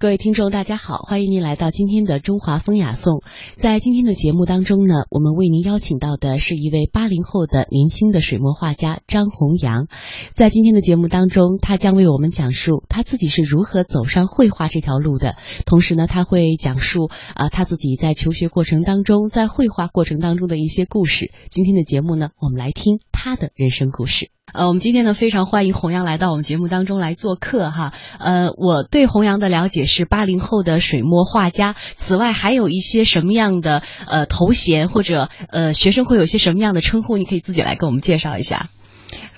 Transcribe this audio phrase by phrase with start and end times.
[0.00, 3.20] 各位听众，大家好，欢迎您来到今天的中华风雅颂。
[3.56, 9.88] 在今天的节目当中呢，我们为您邀请到的是一位八零后的年轻的水墨画家张弘扬。
[10.34, 15.34] 在今天的节目当中，他将为我们讲述他自己是如何走上绘画这条路的，
[15.66, 21.32] 同时呢，他会讲述啊他自己在求学过程当中，在绘画过程当中的一些故事。
[21.50, 24.30] 今天的节目呢，我们来听他的人生故事。
[24.54, 27.92] 呃，我们今天呢非常欢迎弘扬来到我们节目当中来做客哈。
[28.18, 37.16] 呃，我对弘扬的了解是八零后的水墨画家，此外还有一些什么样的呃头衔或者呃学生会有些什么样的称呼？
[37.18, 38.70] 你可以自己来给我们介绍一下。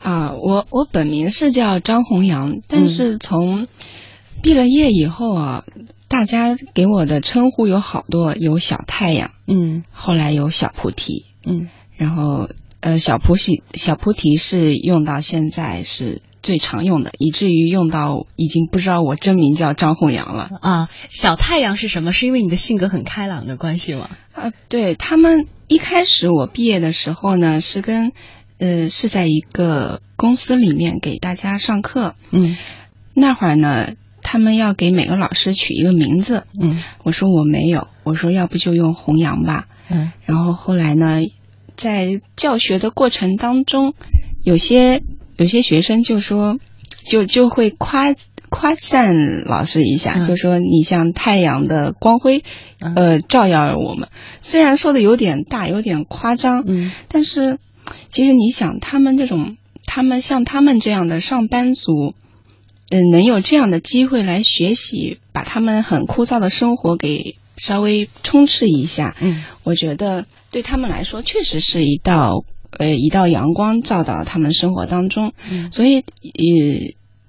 [0.00, 3.66] 啊，我我本名是叫张弘扬，但是从
[4.42, 5.64] 毕了业以后啊，
[6.08, 12.48] 大家给我的称呼有好多，有小太阳，嗯，后来有小菩提，嗯，然后。
[12.80, 20.88] 呃，小菩提，小菩提是用到现在是最常用的，以至于用到已经不知道我真名叫张弘阳了啊。
[21.06, 22.10] 小太阳是什么？
[22.10, 24.08] 是因为你的性格很开朗的关系吗？
[24.32, 28.12] 啊，对他们一开始我毕业的时候呢，是跟
[28.58, 32.56] 呃是在一个公司里面给大家上课，嗯，
[33.12, 41.20] 那会儿呢，他们要给每个老师取一个名字，嗯，我说我没有，我说要不就用弘阳吧，嗯，然后后来呢。
[41.80, 43.94] 在教学的过程当中，
[44.44, 45.02] 有些
[45.38, 46.58] 有些学生就说，
[47.06, 48.14] 就就会夸
[48.50, 52.44] 夸赞老师一下，就说你像太阳的光辉，
[52.80, 54.10] 呃，照耀我们。
[54.42, 57.58] 虽然说的有点大，有点夸张，嗯，但是
[58.10, 59.56] 其实你想，他们这种，
[59.86, 62.14] 他们像他们这样的上班族，
[62.90, 67.36] 嗯，能有这样的机会来学习，把他们很枯燥的生活给。
[67.60, 76.04] 稍微充斥一下，嗯，我觉得对他们来说确实是一道呃一道阳光照到他们生活当中，嗯，所以呃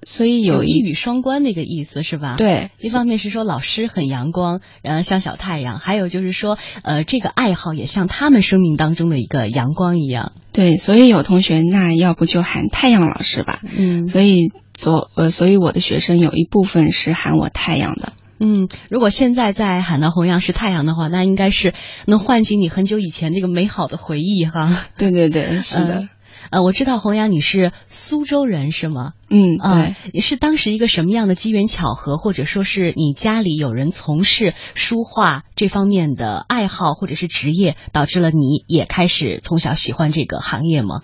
[0.04, 2.34] 所以有一语双关那个意思是吧？
[2.36, 10.32] 对，一方面是说老师很阳光，然后像小太阳，还有就是说呃这个爱好也像他们生命当中的一个阳光一样。
[10.52, 18.14] 对，所以有同学那要不就喊太阳老师吧，嗯，所以所呃所以我的学生有一部分是喊我太阳的。
[18.44, 21.74] 嗯，如果现在在喊到弘扬是太阳的话，那应该是
[22.06, 24.84] 能唤醒你很久以前那个美好的回忆哈。
[24.98, 26.06] 对对对，是的。
[26.50, 29.12] 呃，我知道弘扬你是苏州人是吗？
[29.30, 29.94] 嗯，对。
[30.12, 41.02] 你是当时一个什么样的机缘巧合，或者说是你家里有人从事书画这方面的爱好或者是职业，导致了你也开始从小喜欢这个行业吗？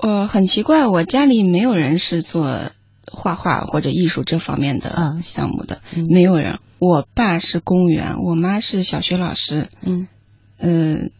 [0.00, 2.70] 呃，很奇怪，我家里没有人是做。
[3.12, 6.58] 画画或者艺术这方面的项目的没有人。
[6.78, 9.68] 我爸是公务员，我妈是小学老师。
[9.82, 10.08] 嗯
[10.58, 11.12] 嗯，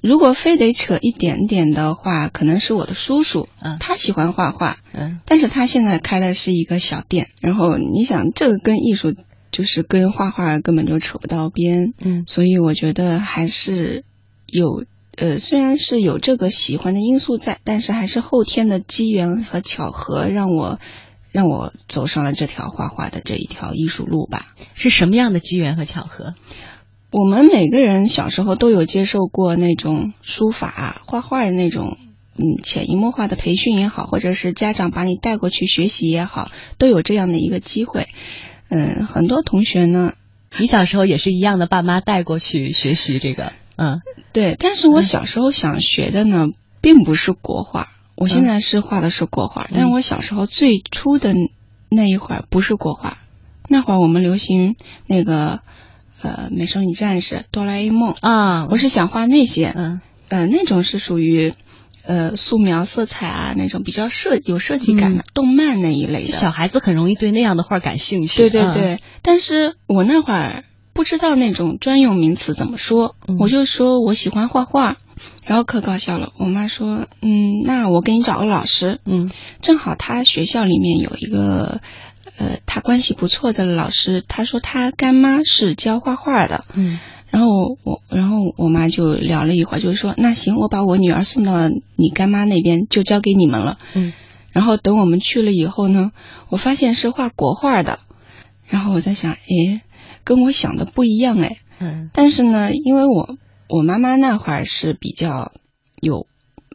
[0.00, 3.46] 如果非得扯一点点的话，可能是我的叔叔。
[3.60, 4.78] 嗯，他喜欢画画。
[4.94, 7.28] 嗯，但是他现在开的是一个小店。
[7.40, 9.14] 然后你想，这个跟艺术
[9.50, 11.92] 就是跟画画根本就扯不到边。
[12.00, 14.04] 嗯，所以我觉得还是
[14.46, 14.84] 有
[15.18, 20.78] 呃，虽然是有这个喜欢的因素在，但是还是后天的机缘和巧合让我。
[21.32, 24.46] 让我走上了这条画画的这一条艺术路吧。
[24.74, 26.34] 是什么样的机缘和巧合？
[27.12, 31.98] 我们每个人小时候都有接受过那种书法、画画的那种，
[32.36, 38.06] 嗯，潜移默化的培训也好，或者是家长把你带过去学习也好，都有这样的一个机会。
[38.68, 40.12] 嗯，很多同学呢，
[40.56, 43.52] 你小时候也是一样的，爸妈带过去学习这个。
[43.74, 44.00] 嗯，
[44.32, 44.54] 对。
[44.56, 46.46] 但是我小时候想学的呢，
[46.80, 47.88] 并不是国画。
[48.20, 51.34] 我现在是画的是国画，但是我小时候最初的
[51.88, 53.16] 那一会儿不是国画，
[53.66, 54.76] 那会儿我们流行
[55.06, 55.60] 那个
[56.20, 61.54] 呃美少女战士、哆啦 A 梦啊，我是想画那些，嗯呃那种是属于
[62.04, 68.36] 呃素描色彩啊那种比较设有设计感的动漫那一类的，小孩子很容易对那样的画感兴趣。
[68.36, 74.98] 对对对，但是我那会儿不知道那种专用名词怎么说，我就说我喜欢画画。
[75.44, 79.30] 然后可搞笑了，我妈说，嗯，那我给你找个老师，嗯，
[79.62, 81.80] 正好他学校里面有一个，
[82.38, 86.98] 呃，他关系不错的老师，他说他干妈是教画画的，嗯，
[87.30, 87.48] 然后
[87.84, 94.12] 我，然后我妈就聊了一会儿，就是说，那行，我把我女儿送到你干妈那边，就交给你们了，嗯，
[94.52, 96.12] 然后等我们去了以后呢，
[96.48, 97.98] 我发现是画国画的，
[98.68, 99.80] 然后我在想，诶，
[100.22, 103.36] 跟我想的不一样，诶，嗯，但是呢，因为我。
[103.70, 105.52] 我妈妈那会儿是比较
[106.00, 106.26] 有，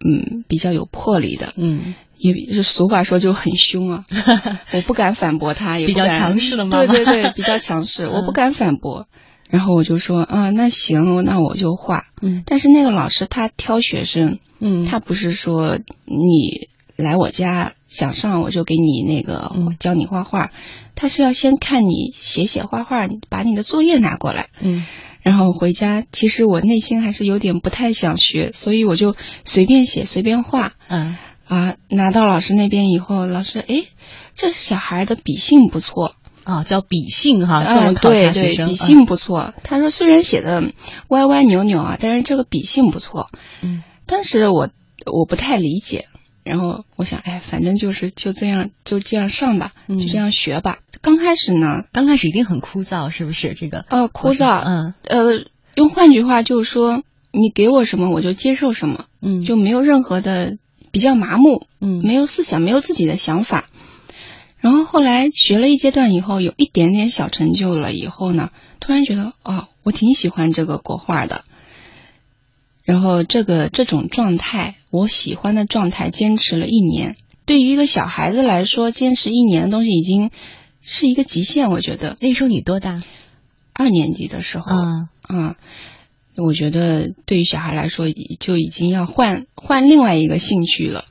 [0.06, 4.06] 嗯，比较有魄力的，嗯，也是俗话说就很凶啊，
[4.74, 9.07] 我不敢反驳她，也比较强势的妈妈，对对对， 比较强势，我不敢反驳。
[9.47, 12.06] 然后我就说啊，那行，那我就画。
[12.21, 16.68] 嗯，但是那个老师他挑学生，嗯，他不是说你
[16.98, 19.75] 来我家想上，我就给你那个嗯。
[19.80, 20.50] 教你画画。
[20.95, 24.83] 他是要先看你写写画画，把你的作业拿过来，嗯
[25.25, 26.06] 然后回家。
[26.12, 31.75] 其实我内心还是有点不太想学，所以我就随便写随便画嗯啊。
[31.89, 33.86] 拿到老师那边以后，老师哎，
[34.36, 36.13] 这小孩的笔性不错，
[36.44, 38.56] 啊，叫笔性哈，嗯，考对对。
[38.56, 39.54] 笔性不错。
[39.63, 40.72] 他说虽然写的
[41.07, 43.30] 歪歪扭扭啊，但是这个笔性不错。
[43.63, 44.69] 嗯当时我
[45.12, 46.06] 我不太理解，
[46.45, 50.77] 然后我想，哎，反正就是就这样就这样上吧，嗯就这样学吧。
[51.01, 53.56] 刚开始呢，刚开始一定很枯燥，是不是？
[53.56, 55.45] 这个呃，枯燥，嗯呃，
[55.75, 60.57] 用换句话就是说，你给我什么我就接受什么，嗯，就没有任何的
[60.92, 63.68] 比较麻木，嗯没有思想，没有自己的想法。
[64.59, 71.44] 然后后来学了一阶段以后，有一点点小成就了以后呢，突然觉得哦，我挺喜欢这个国画的。
[72.85, 77.17] 然后这个这种状态，我喜欢的状态，坚持了一年。
[77.45, 80.29] 对于一个小孩子来说，坚持一年的东西已经
[80.81, 81.69] 是一个极限。
[81.69, 83.01] 我觉得那时候你多大？
[83.73, 85.55] 二年级的时候，啊嗯，
[86.37, 88.05] 我觉得对于小孩来说，
[88.39, 91.05] 就已经要换换另外一个兴趣了。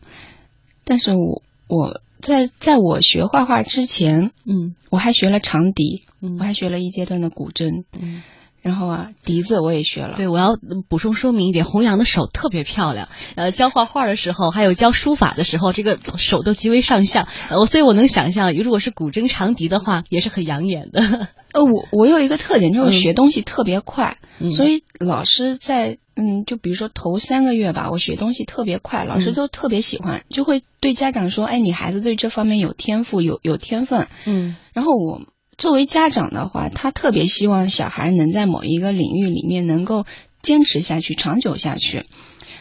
[0.85, 8.23] 但是我我在在我学画画之前，嗯我还学了长笛，嗯我还学了一阶段的古筝，嗯。
[8.65, 10.15] 然后啊，笛子我也学了。
[10.17, 10.57] 对，我要
[10.89, 13.11] 补充说明一点，弘扬的手特别漂亮。
[13.37, 17.29] 呃，教画画的时候，还有教书法的时候，这个手都极为上相。
[17.51, 21.29] 呃，我所以我能想象，如果是古筝、长笛的话，也是很养眼的。
[21.53, 34.09] 呃，我我有一个特点，就嗯是学东西特别快，嗯所以老师在嗯，就比如说头三个月吧，我学东西特别快，老师嗯都特别喜欢，就会对家长说，哎，你孩子对这方面有天赋，有有天分。
[34.25, 35.21] 嗯然后我
[35.57, 40.05] 作为家长的话，他特别希望小孩能在某一个领域里面能够
[40.43, 42.05] 坚持下去、长久下去。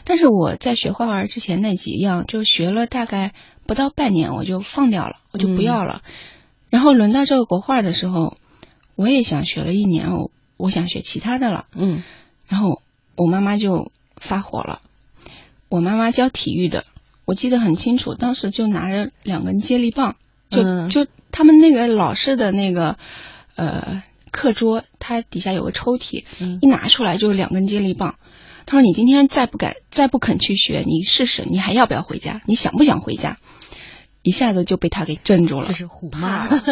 [0.06, 3.34] 但是我在学画画之前那几样，就学了大概
[3.66, 6.01] 不到半年，我就放掉了，我就不要了。
[6.69, 8.38] 然后轮到这个国画的时候，
[8.95, 11.66] 我也想学了一年，我我想学其他的了。
[11.74, 12.04] 嗯
[12.48, 12.81] 然后
[13.16, 14.81] 我妈妈就发火了。
[15.69, 16.84] 我妈妈教体育的，
[17.25, 20.18] 我记得很清楚，当时就拿着两根接力棒，
[20.50, 22.97] 就、嗯就他们那个老式的那个
[23.56, 28.15] 呃课桌，它底下有个抽屉，嗯一拿出来就是两根接力棒。
[28.65, 32.41] 他说：“你今天再不敢，再不肯去学，你试试，你还要不要回家？
[32.45, 33.38] 你想不想回家？”
[34.24, 36.47] 一下子就被他给镇住了，这是虎怕妈。
[36.47, 36.63] 了，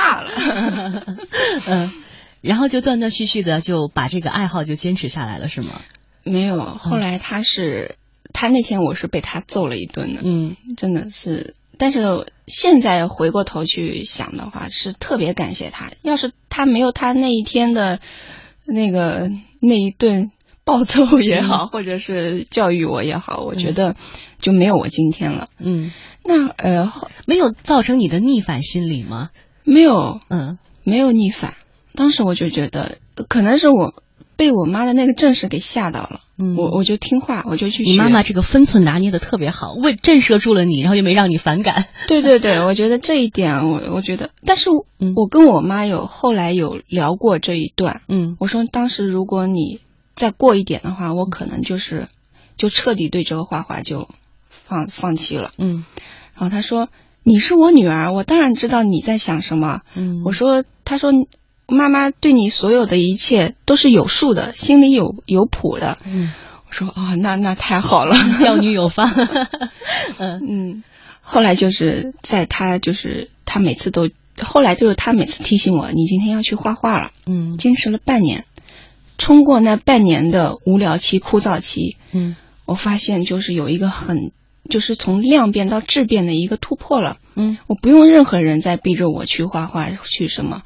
[0.00, 1.16] 怕了。
[1.68, 1.92] 嗯，
[2.40, 5.80] 然后就断断续续的就把这个爱好就坚持下来了，是吗？
[6.24, 7.94] 没有，后来他是、
[8.32, 11.54] 他那天我是被他揍了一顿的，嗯真的是。
[11.78, 15.92] 但是现在回过头去想的话，是特别感谢他。
[16.02, 18.00] 要是他没有他那一天的
[18.66, 19.30] 那个
[19.60, 20.30] 那一顿
[20.64, 23.96] 暴揍也好，或者是教育我也好，我觉得
[24.40, 25.48] 就没有我今天了。
[25.58, 25.92] 嗯，
[26.24, 26.92] 那呃，
[27.26, 29.30] 没有造成你的逆反心理吗？
[29.64, 31.54] 没有嗯没有逆反，
[31.94, 34.02] 当时我就觉得呃可能是我
[34.38, 37.90] 被我妈的那个阵势给吓到了，嗯，我我就听话，我就去学。
[37.90, 41.86] 你妈妈这个分寸拿捏的特别好，为震慑住了你，然后又没让你反感。
[42.06, 49.80] 对对对，我觉得这一点，我我觉得，但是我嗯我跟我妈有后来有聊过这一段，嗯我说当时如果你
[50.14, 52.06] 再过一点的话，我可能就是
[52.56, 54.08] 就彻底对这个画画就
[54.50, 55.50] 放放弃了。
[55.58, 55.84] 嗯
[56.34, 56.88] 然后她说
[57.24, 59.80] ：“你是我女儿，我当然知道你在想什么。
[59.96, 61.10] 嗯，我说：“她说
[61.68, 65.98] 妈妈对你所有的一切都是有数的，心里有有谱的。
[66.06, 66.32] 嗯，”
[66.68, 68.16] 我说：“哦，那那太好了。
[68.40, 69.08] ”教女有方。
[70.18, 70.84] 嗯嗯，
[71.20, 74.08] 后来就是在他就是他每次都，
[74.42, 78.44] 后来就是他每次提醒我，你今天要去画画了，嗯坚持了半年，
[79.18, 84.32] 冲过那半年的无聊期、枯燥期，嗯我发现就是有一个很，
[84.68, 87.16] 就是从量变到质变的一个突破了。
[87.34, 90.62] 嗯我不用任何人再逼着我去画画，去什么，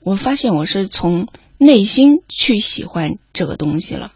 [0.00, 1.28] 我发现我是从
[1.58, 4.12] 内心去喜欢这个东西了。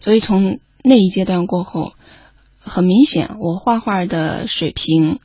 [0.00, 1.92] 所以从那一阶段过后，
[2.58, 5.18] 很明显，我画画的水平，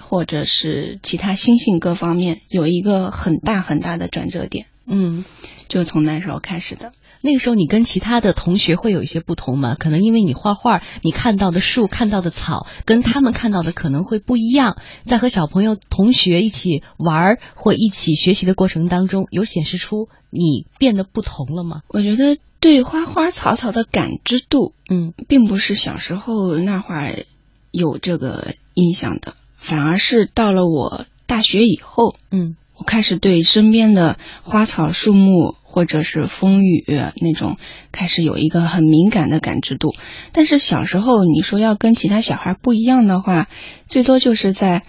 [0.00, 5.24] 或者是其他心性各方面，有一个很大很大的转折点，嗯。
[5.68, 6.92] 就从那时候开始的。
[7.22, 9.76] 那个时候你跟其他的同学会有一些不同吗？
[9.76, 14.76] 可能因为你画画，你看到的树、看到的草，跟他们看到的可能会不一样。
[15.04, 21.82] 在和小朋友、同学一起玩儿或一起学习的过程当中，有显示出你变得不同了吗？
[21.88, 27.24] 我觉得对花花草草的感知度，嗯并不是小时候那会儿
[27.70, 37.56] 有这个印象的，反而是到了我大学以后，嗯我开始对身边的花草树木或者是风雨那种，
[37.90, 39.94] 开始有一个很敏感的感知度。
[40.32, 43.48] 但是小时候你说要跟其他小孩不一样的话，
[43.88, 44.82] 最多就是在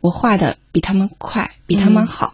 [0.00, 2.32] 我画的比他们快，比他们好。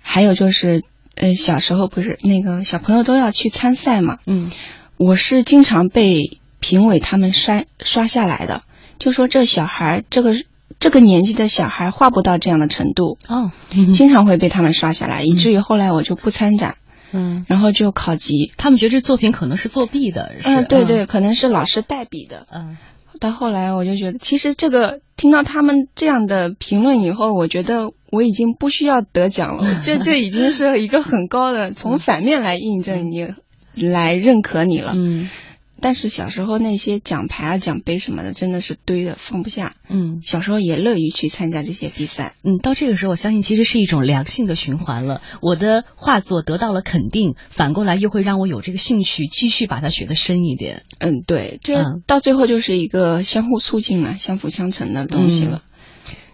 [0.00, 0.84] 还有就是，
[1.16, 4.48] 呃，小时候不是那个小朋友都要去参赛嘛，嗯，
[4.96, 8.62] 我是经常被评委他们刷刷下来的，
[9.00, 10.36] 就说这小孩这个。
[10.80, 13.52] 这个年纪的小孩画不到这样的程度哦，
[13.92, 16.74] 经常会被他们刷下来，以至于后来我就不参展，
[17.12, 18.52] 嗯，然后就考级。
[18.56, 22.76] 他们觉得这作品可能是作弊的，嗯，对对，可能是老师代笔的，嗯。
[23.20, 33.28] 到后来我就觉得，其实这个听到他们这样的评论以后，我觉得我已经不需要得奖了， 这这已经是一个很高的，从反面来印证你，
[33.74, 35.28] 来认可你了，嗯。
[35.82, 39.74] 但是小时候那些奖牌啊、奖杯什么的，真的是堆的放不下。
[39.90, 42.36] 嗯，小时候也乐于去参加这些比赛。
[42.44, 45.20] 嗯，到这个时候，我相信其实是一种良性的循环了。
[45.42, 50.84] 我的画作得到了肯定，反过来又会让我有这个兴趣继续把它学得深一点。
[51.00, 55.62] 嗯，对，这到最后就是一个相互促进嘛，相辅相成的东西了。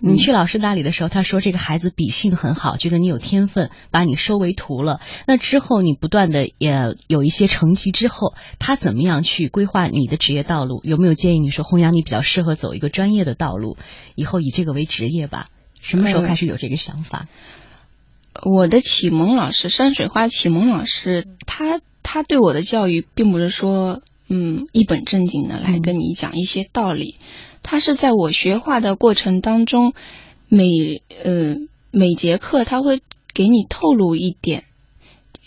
[0.00, 5.00] 你去老师那里的时候，他说这个孩子笔性很好，觉得你有天分，把你收为徒了。
[5.26, 10.80] 那之后你不断的也有一些成绩之后，他怎么样去规划你的职业道路？
[10.84, 13.76] 有没有建议你说弘扬你比较适合走一个专业的道路，
[14.14, 15.48] 以后以这个为职业吧？
[15.80, 17.26] 什么时候开始有这个想法？
[18.44, 27.16] 我的启蒙老师山水画启蒙老师，他他对我的教育并不是说嗯一本正经的来跟你讲一些道理。
[27.70, 29.92] 他是在我学画的过程当中，
[30.48, 31.56] 每呃
[31.90, 33.02] 每节课他会
[33.34, 34.64] 给你透露一点，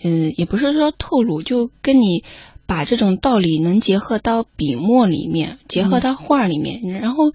[0.04, 2.24] 嗯，也不是说透露，就跟你
[2.68, 7.34] 把这种道理能结合到笔墨里面，结合到画里面，然后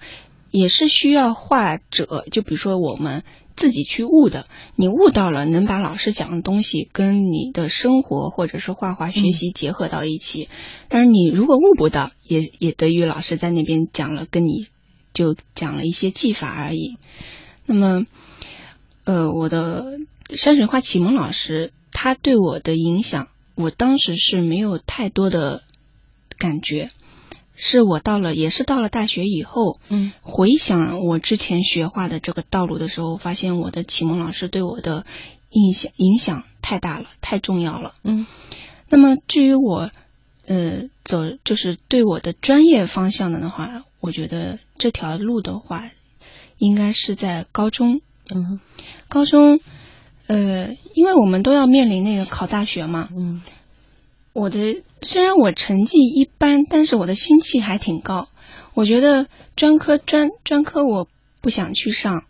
[0.53, 3.25] 也是需要画者，就比如说我们
[3.57, 10.49] 自己去悟的，你悟到了，能把老师讲的东西跟你的生活或者是画画学习结合到一起，
[10.89, 14.69] 但是你如果悟不到，也也得于老师在那边讲了，跟你。
[15.17, 16.99] 就讲了一些技法而已。
[17.65, 18.05] 那么，
[19.05, 19.99] 呃，我的
[20.37, 25.63] 山水画启蒙老师，他对我的影响，我当时是没有太多的
[26.37, 26.91] 感觉。
[27.55, 35.07] 是我到了，也是到了大学以后，嗯，回想我之前学画的这个道路的时候，发现我的启蒙老师对我的
[35.49, 37.95] 印象影响太大了，太重要了。
[38.05, 38.27] 嗯，
[38.91, 39.91] 那么至于我，
[40.47, 43.85] 呃，走就是对我的专业方向的的话。
[44.07, 45.91] 我觉得这条路的话，
[46.59, 48.01] 应该是在高中。
[48.33, 48.61] 嗯，
[49.09, 49.59] 高中，
[50.29, 53.09] 呃，因为我们都要面临那个考大学嘛。
[53.11, 53.43] 嗯，
[54.33, 58.29] 我的虽然我成绩一般，但是我的心气还挺高。
[58.75, 61.09] 我觉得专科专专科我
[61.41, 62.23] 不想去上，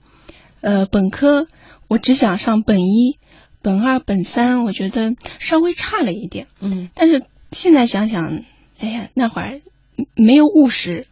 [0.63, 1.47] 呃，本科
[1.89, 3.19] 我只想上本一、
[3.61, 6.47] 本二、本三，我觉得稍微差了一点。
[6.63, 8.45] 嗯，但是现在想想，
[8.79, 9.61] 哎呀，那会儿
[10.15, 11.07] 没有务实。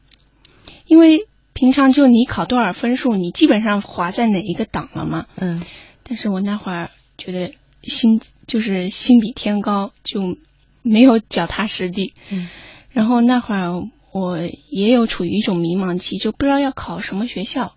[0.87, 5.27] 因为平常就你考多少分数，你基本上划在哪一个档了嘛。
[5.37, 5.63] 嗯。
[6.03, 10.37] 但是我那会儿觉得心就是心比天高，就
[10.83, 12.13] 没有脚踏实地。
[12.31, 12.49] 嗯。
[12.91, 13.71] 然后那会儿
[14.13, 14.39] 我
[14.69, 17.75] 也有处于一种迷茫期，就不知道要考什么学校。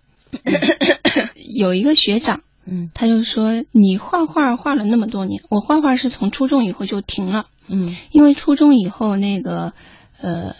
[1.56, 7.46] 有一个学长，嗯，他就说：“你画画画了那么多年，我画画是从初中以后就停了。
[7.66, 9.72] 嗯，因为初中以后那个
[10.20, 10.54] 呃。”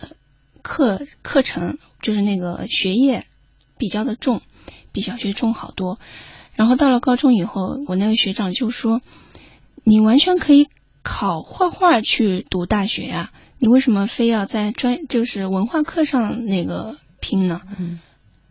[0.68, 3.26] 课课程就是那个学业
[3.78, 4.42] 比较的重，
[4.92, 5.98] 比小学重好多。
[6.54, 9.00] 然后到了高中以后，我那个学长就说
[9.82, 10.68] ：“你完全可以
[11.02, 18.00] 考画画去读大学呀，你为什么非要在专就是文化课上那个拼呢？”嗯。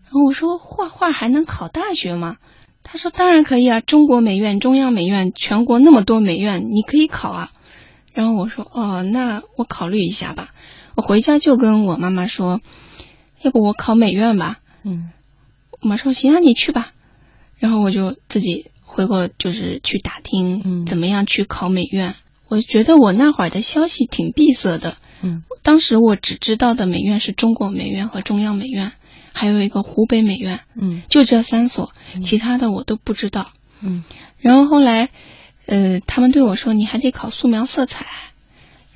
[0.03, 2.37] 然后我说：“画画还能考大学吗？”
[2.81, 7.51] 他说：“当然可以啊，中国美院、中央美院，全国那么多美院，你可以考啊。”
[8.13, 10.49] 然后我说：“哦，那我考虑一下吧。”
[10.97, 12.59] 我回家就跟我妈妈说，
[13.43, 14.57] 要不我考美院吧。
[14.81, 15.11] 嗯，
[15.79, 16.91] 我妈说行啊，你去吧。
[17.59, 22.15] 然后我就自己回过，就是去打听，怎么样去考美院。
[22.47, 24.97] 我觉得我那会儿的消息挺闭塞的。
[25.21, 28.93] 嗯，当时我只知道的美院是中国美院和中央美院，
[29.33, 30.61] 还有一个湖北美院。
[30.73, 31.91] 嗯，就这三所，
[32.23, 33.51] 其他的我都不知道。
[33.81, 34.03] 嗯，
[34.39, 35.09] 然后后来，
[35.67, 38.07] 呃，他们对我说，你还得考素描色彩。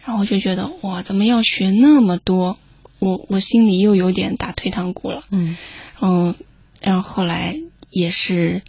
[0.04, 2.58] 然后我就觉得哇，怎么要学那么多？
[3.00, 5.24] 我我心里又有点打退堂鼓了。
[5.32, 5.58] 嗯，
[6.02, 6.36] 嗯，
[6.82, 7.56] 然后后来
[7.90, 8.62] 也是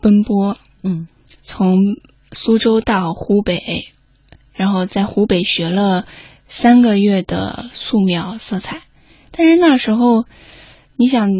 [0.00, 1.06] 奔波，嗯，
[1.42, 1.76] 从
[2.32, 3.88] 苏州到湖北，
[4.52, 6.06] 然后在湖北学了
[6.48, 8.82] 三个月的素描色彩。
[9.30, 10.24] 但是那时候，
[10.96, 11.30] 你想，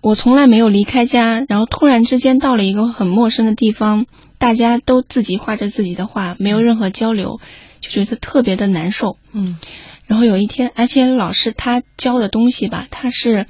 [0.00, 4.06] 我从来没有离开家，然后突然之间到了一个很陌生的地方，
[4.38, 7.40] 大家都自己画着自己的画，没有任何交流，
[7.80, 9.16] 就觉得特别的难受。
[9.32, 9.58] 嗯，
[10.06, 13.46] 然后有一天，而且老师他教的东西吧，他是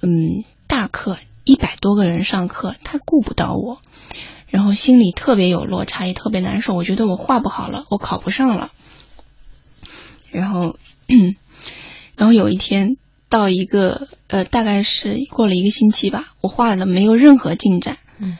[0.00, 3.80] 嗯大课，一百多个人上课，他顾不到我，
[4.48, 6.74] 然后心里特别有落差，也特别难受。
[6.74, 8.72] 我觉得我画不好了，我考不上了。
[10.30, 10.76] 然后，
[12.16, 12.96] 然后有一天
[13.28, 17.98] 到一个呃，大概是过了一个星期吧，我画的没有任何进展。
[18.18, 18.36] 嗯，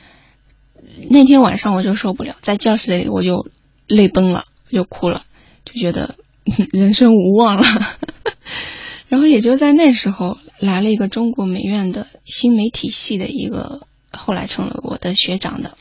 [1.09, 3.49] 那天晚上我就受不了，在教室里我就
[3.87, 5.23] 泪崩了，就哭了，
[5.65, 6.17] 就觉得
[6.73, 7.63] 人生无望了。
[9.09, 15.77] 然后也就在那时候，来了一个中国美院的新媒体系的一个，后来成了我的学长的。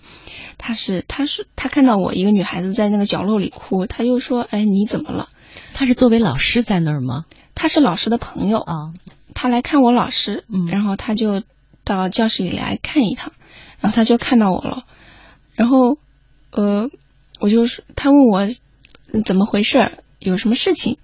[0.60, 5.30] 他是，他是，他看到我一个女孩子在那个角落里哭，他就说：“哎，你怎么了？”
[5.74, 7.26] 他是作为老师在那儿吗？
[7.56, 8.94] 他是老师的朋友啊，
[9.34, 11.42] 他来看我老师，嗯然后他就
[11.84, 13.34] 到教室里来看一趟，
[13.80, 14.84] 然后他就看到我了，
[15.56, 15.98] 然后
[16.52, 16.90] 呃，
[17.40, 18.56] 我就是他问我嗯
[19.22, 20.98] 怎么回事，有什么事情，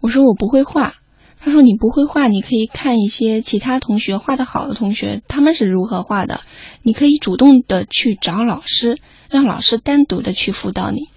[0.00, 0.94] 我说我不会画，
[1.38, 6.40] 他说你不会画，你可以看一些其他同学画的好的同学，他们是如何画的，
[6.82, 9.00] 你可以主动的去找老师，
[9.30, 11.08] 让老师单独的去辅导你。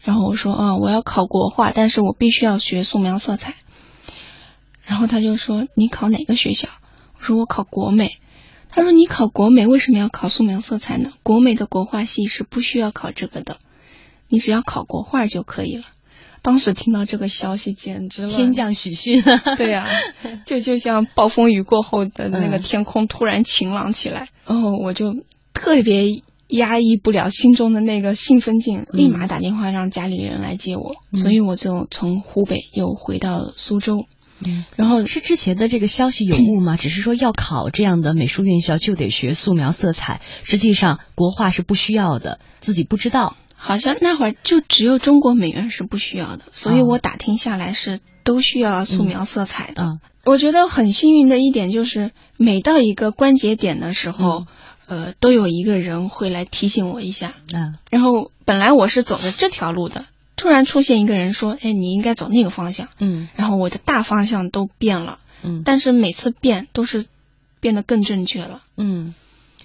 [0.00, 3.54] 然后我说，啊、我要考国画，但是我必须要学素描色彩。
[4.84, 6.68] 然后他就说，你考哪个学校？
[7.18, 8.18] 我说我考国美。
[8.68, 11.12] 他说你考国美为什么要考素描色彩呢？
[11.22, 13.56] 国美的国画系是不需要考这个的，
[14.28, 15.84] 你只要考国画就可以了。
[16.42, 19.22] 当时听到这个消息，简直了天降喜讯。
[19.56, 19.86] 对 呀、
[20.44, 25.14] 就就像暴风雨过后的那个嗯天空突然晴朗起来，然后我就
[25.54, 34.04] 特别压抑不了心中的那个兴奋劲，立马打电话让家里人来接我，嗯所以我就从湖北又回到苏州，
[34.44, 36.76] 嗯，然后是之前的这个消息有误吗？
[36.76, 43.38] 只是说要考这样的美术院校就得学素描色彩，实际上国画是不需要的，自己不知道。
[43.66, 49.82] 好像那会儿就只有中国美院是不需要的，所以哦我打听下来是都需要素描色彩的。
[49.84, 54.46] 嗯我觉得很幸运的一点就是，每到一个关节点的时候，
[54.86, 57.34] 呃，都有一个人会来提醒我一下。
[57.52, 62.88] 嗯然后本来我是走着这条路的，突然出现一个人说：“哎，你应该走那个方向。
[62.98, 67.04] 嗯”然后我的大方向都变了，嗯但是每次变都是
[67.60, 68.62] 变得更正确了。
[68.78, 69.14] 嗯，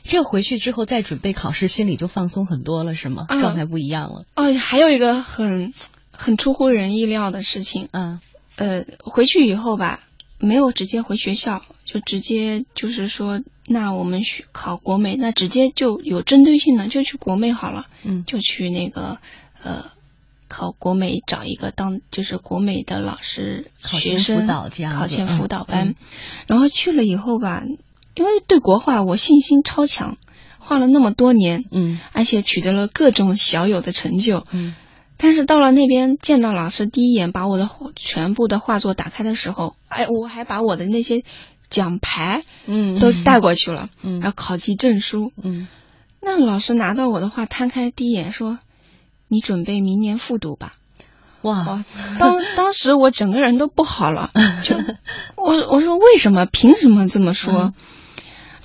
[0.03, 3.25] 这回去之后再准备考试，心里就放松很多了，是吗？
[3.29, 4.25] 嗯状态不一样了。
[4.35, 5.73] 哦，还有一个很
[6.11, 8.19] 很出乎人意料的事情，嗯
[8.55, 10.01] 呃，回去以后吧，
[10.39, 17.87] 没有直接回学校，就直接就是说，那我们去考国美，那直接就有针对性的就去国美好了。
[18.03, 19.19] 嗯就去那个
[19.61, 19.85] 呃
[20.47, 24.47] 考国美找一个当就是国美的老师学生
[24.91, 25.95] 考前辅导班，
[26.47, 27.63] 然后去了以后吧，
[28.19, 30.17] 因为对国画我信心超强，
[30.57, 32.01] 画了那么多年，嗯。
[32.11, 34.75] 而且取得了各种小有的成就，嗯。
[35.15, 41.23] 但是到了那边见到老师第一眼把我的画全部的画作打开的时候，哎，我还把我的那些
[41.69, 42.99] 奖牌嗯。
[42.99, 44.19] 都带过去了，嗯。
[44.19, 45.69] 然后考级证书，嗯。
[46.21, 48.59] 那老师拿到我的画，摊开第一眼说
[49.29, 50.73] ：“你准备明年复读吧。”
[51.43, 51.63] 哇。
[51.63, 51.85] 哇，
[52.19, 54.31] 当当时我整个人都不好了，
[54.65, 54.75] 就
[55.37, 56.45] 我我说为什么？
[56.45, 57.53] 凭什么这么说？
[57.53, 57.73] 嗯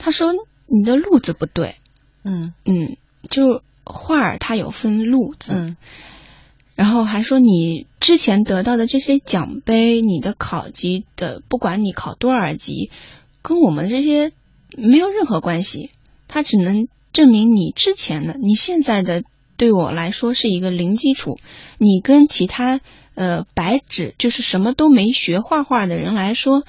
[0.05, 0.35] 他说
[0.67, 1.77] 你的路子不对，
[2.25, 2.53] 嗯。
[2.67, 2.99] 嗯，
[3.31, 5.77] 就画儿它有分路子，嗯。
[6.75, 12.91] 然后还说你之前得到的这些奖杯，你的考级的，不管你考多少级，
[13.41, 14.33] 跟我们这些
[14.77, 15.89] 没有任何关系，
[16.29, 19.23] 它只能证明你之前的，你现在的
[19.57, 21.39] 对我来说是一个零基础，
[21.79, 22.83] 你跟其他
[23.15, 26.65] 呃白纸就是什么都没学画画的人来说，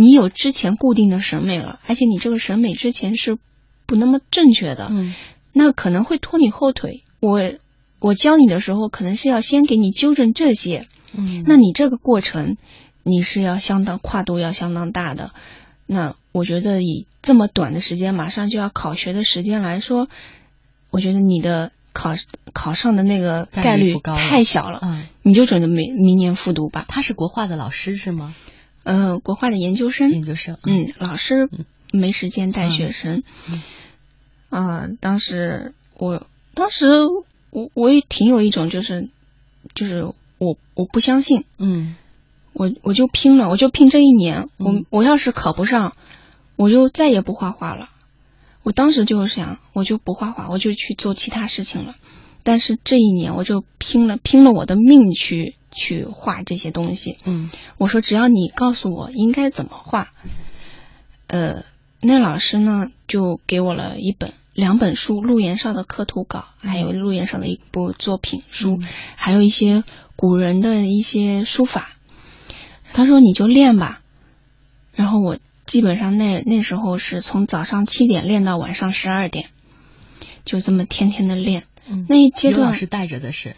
[0.00, 3.36] 你有之前固定的审美了，而且你这个审美之前是
[3.84, 5.14] 不那么正确的，嗯
[5.52, 7.02] 那可能会拖你后腿。
[7.20, 7.52] 我
[7.98, 12.56] 我教你的时候，可能是要先给你纠正这些，嗯，那你这个过程
[13.02, 15.32] 你是要相当跨度要相当大的。
[15.86, 20.08] 那我觉得以这么短的时间，马上就要考学的时间来说，
[20.90, 22.14] 我觉得你的考
[22.54, 26.86] 考上的那个概概率太小了，嗯，你就准备明明年复读吧。
[26.88, 28.34] 他是国画的老师是吗？
[28.82, 30.58] 嗯、国画的研究生，研究生。
[30.64, 33.22] 嗯，老师嗯没时间带学生。
[33.48, 33.62] 嗯
[34.48, 36.86] 啊、当时我当时
[37.50, 39.08] 我我也挺有一种就是
[39.74, 40.04] 就是
[40.38, 41.94] 我我不相信，嗯
[42.52, 44.48] 我我就拼了，我就拼这一年。
[44.56, 45.96] 我嗯我要是考不上，
[46.56, 47.90] 我就再也不画画了。
[48.62, 51.94] 我当时就是想，我就不画画，我就去做其他事情了。
[52.42, 57.18] 但是这一年，我就拼了拼了我的命去去画这些东西。
[57.24, 57.48] 嗯
[57.78, 60.12] 我说只要你告诉我应该怎么画，
[61.26, 61.64] 呃，
[62.00, 68.78] 那老师呢就给我了一本两本书，陆岩少的刻图稿，还有陆岩少的一部作品书，
[69.16, 69.84] 还有一些
[70.16, 71.96] 古人的一些书法。
[72.92, 74.00] 他说你就练吧，
[74.92, 79.50] 然后我基本上那那时候是从早上七点练到晚上十二点，
[80.44, 81.64] 就这么天天的练。
[82.08, 83.56] 那一阶段老师带着的是，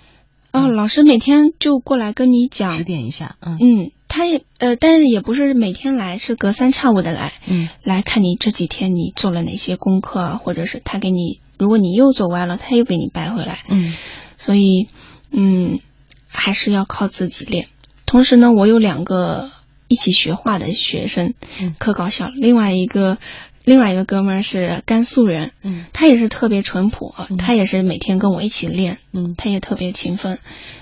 [0.53, 2.77] 哦，老师每天就过来跟你讲。
[2.77, 3.57] 指点一下，嗯。
[3.61, 13.95] 嗯，他也呃，但是也不是每天来，是隔三差五的来，嗯，来看你这几天你做了哪些功课啊，或者是他给你，如果你又走歪了，他又给你掰回来，嗯，
[14.37, 14.88] 所以
[15.31, 15.81] 嗯，
[16.29, 17.68] 还是要靠自己练。
[18.07, 19.51] 同时呢，我有两个
[19.88, 21.35] 一起学画的学生，
[21.79, 23.18] 可搞笑了，另外一个。
[23.64, 30.38] 另外一个哥们儿是甘肃人，嗯，他也是特别淳朴，他也是每天跟我一起练，嗯，他也特别勤奋。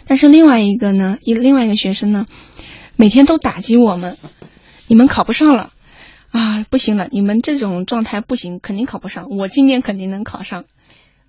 [0.07, 2.27] 但是另外一个呢，一另外一个学生呢，
[2.97, 4.17] 每天都打击我们，
[4.87, 5.73] 你们考不上了
[6.31, 9.27] 啊，不行了，你们这种状态不行，肯定考不上。
[9.29, 10.65] 我今年肯定能考上。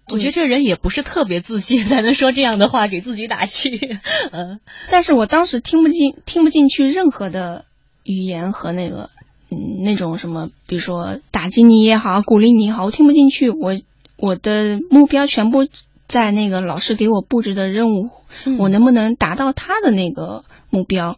[0.10, 3.70] 我觉得这人也不是特别自信，才能说这样的话给自己打气。
[4.32, 4.60] 嗯，
[4.90, 7.66] 但是我当时听不进，听不进去任何的
[8.04, 9.10] 语言和那个。
[9.54, 13.50] 嗯，那种什么，比如说打击你也好，鼓励你也好，我听不进去。
[13.50, 13.78] 我
[14.16, 15.68] 我的目标全部
[16.08, 18.10] 在那个老师给我布置的任务，
[18.58, 21.18] 我能不能达到他的那个目标？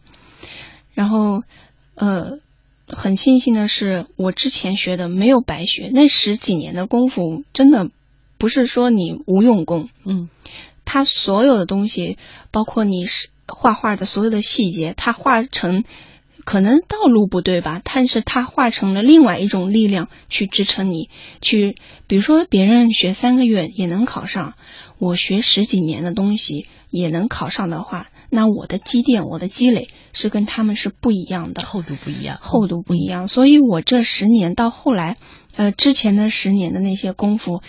[0.94, 1.44] 然后，
[1.94, 2.40] 呃，
[2.88, 7.88] 很庆幸的是，我之前学的没有白学，那十几年的功夫真的
[8.36, 9.90] 不是说你无用功。
[10.04, 10.28] 嗯，
[10.84, 12.18] 他所有的东西，
[12.50, 15.84] 包括你是画画的所有的细节，他画成。
[16.44, 21.08] 可能道路不对吧，但是它化成了另外一种力量去支撑你
[21.40, 21.76] 去。
[22.06, 24.54] 比如说，别人学三个月也能考上，
[24.98, 33.26] 我学十几年的东西也能考上的话，那我的积淀、我的积累是跟他们是不一样的，厚度不一样，厚度不一样。
[33.26, 35.16] 所以我这十年到后来，
[35.56, 37.62] 呃，之前的十年的那些功夫。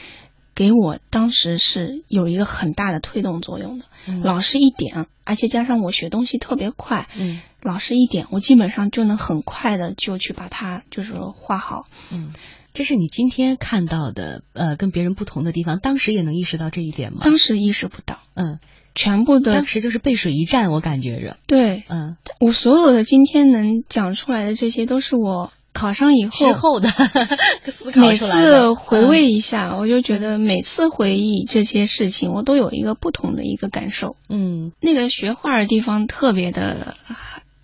[0.56, 3.86] 给我当时是有一个很大的推动作用的，
[4.24, 12.32] 老师一点，而且加上我学东西特别快，嗯，老师一点，我基本上就能很快的就去把它就是画好，嗯，
[12.74, 17.20] 这是你今天看到的呃跟别人不同的地方，当时也能意识到这一点吗？
[17.22, 18.60] 当时意识不到，嗯，
[18.96, 25.52] 全部的当时就是背水一战，我感觉着，对，嗯，我所有的今天能讲出来的这些都是我。
[25.76, 26.90] 考上以后之后的
[27.70, 34.16] 思考每次回味一下，我就觉得每次回忆这些事情，我都有一个不同的一个感受。
[34.30, 36.96] 嗯，那个学画的地方特别的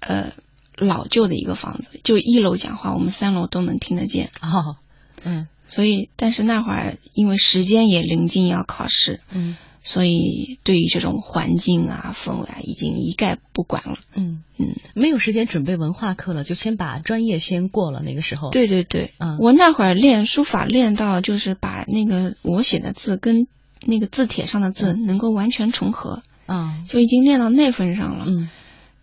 [0.01, 0.33] 呃
[0.75, 4.29] 老旧的一个房子，就一楼讲话，我们三楼都能听得见。
[4.41, 4.75] 哦，
[5.23, 9.55] 嗯，所以但是那会儿因为时间也临近要考试，嗯。
[9.83, 13.97] 所以，对于这种环境啊、氛围啊，已经一概不管了。
[14.13, 17.99] 嗯嗯，没有时间准备文化课了，就先把专业先过了。
[18.03, 23.47] 那个时候，对对对，嗯，我那会儿练书法练到，就是把那个我写的字跟
[23.83, 28.25] 那个字帖上的字能够完全重合，啊，就已经练到那份上了。
[28.27, 28.49] 嗯，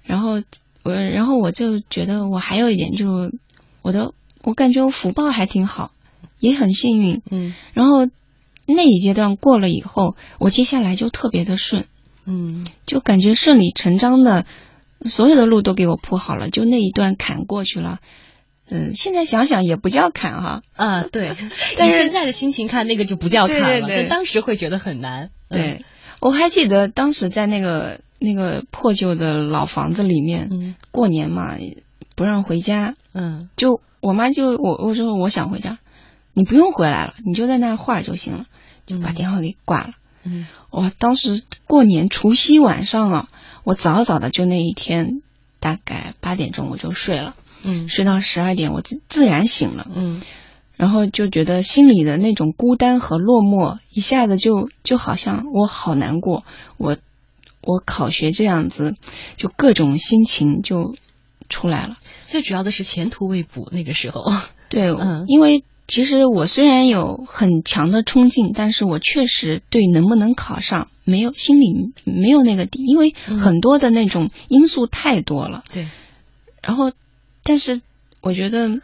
[0.05, 0.43] 然后
[0.85, 3.33] 我，然后我就觉得我还有一点，就
[3.83, 4.15] 我的，
[4.45, 5.91] 我感觉我福报还挺好，
[6.39, 7.21] 也很幸运。
[7.33, 8.07] 嗯，然后。
[8.75, 11.87] 那一阶段过了以后，我接下来就特别的顺，
[12.27, 14.45] 嗯，就感觉顺理成章的，
[15.03, 18.01] 所有的路都给我铺好了，就那一段坎过去了。
[18.71, 20.63] 嗯，现在想想也不叫坎哈。
[20.77, 21.35] 啊，对，
[21.79, 25.31] 但是现在的心情看那个就不叫坎了，当时会觉得很难。
[25.49, 25.85] 对，
[26.21, 31.57] 我还记得当时在那个那个破旧的老房子里面，过年嘛
[32.15, 35.79] 不让回家，嗯，就我妈就我我说我想回家，
[36.35, 38.45] 你不用回来了，你就在那儿画就行了。
[38.89, 39.91] 就把电话给挂了。
[40.25, 43.29] 嗯，我当时过年除夕晚上啊，
[43.63, 45.23] 我早早的就那一天，
[45.61, 47.37] 大概八点钟我就睡了。
[47.63, 49.87] 嗯，睡到十二点我自自然醒了。
[49.95, 50.21] 嗯，
[50.77, 56.45] 然后就觉得心里的那种孤单和落寞一下子就就好像我好难过。
[56.79, 56.97] 我
[57.61, 58.97] 我考学这样子，
[59.37, 60.97] 就各种心情就
[61.49, 61.99] 出来了。
[62.27, 64.25] 最主要的是前途未卜，那个时候。
[64.69, 65.63] 对，嗯，因为。
[65.89, 71.73] 其实我虽然有很强的冲劲，但是我确实对能不能考上没有心里
[72.05, 75.65] 没有那个底，因为很多的那种因素太多了。
[75.73, 75.89] 对。
[76.63, 76.93] 然后，
[77.43, 77.81] 但是
[78.21, 78.81] 我觉得，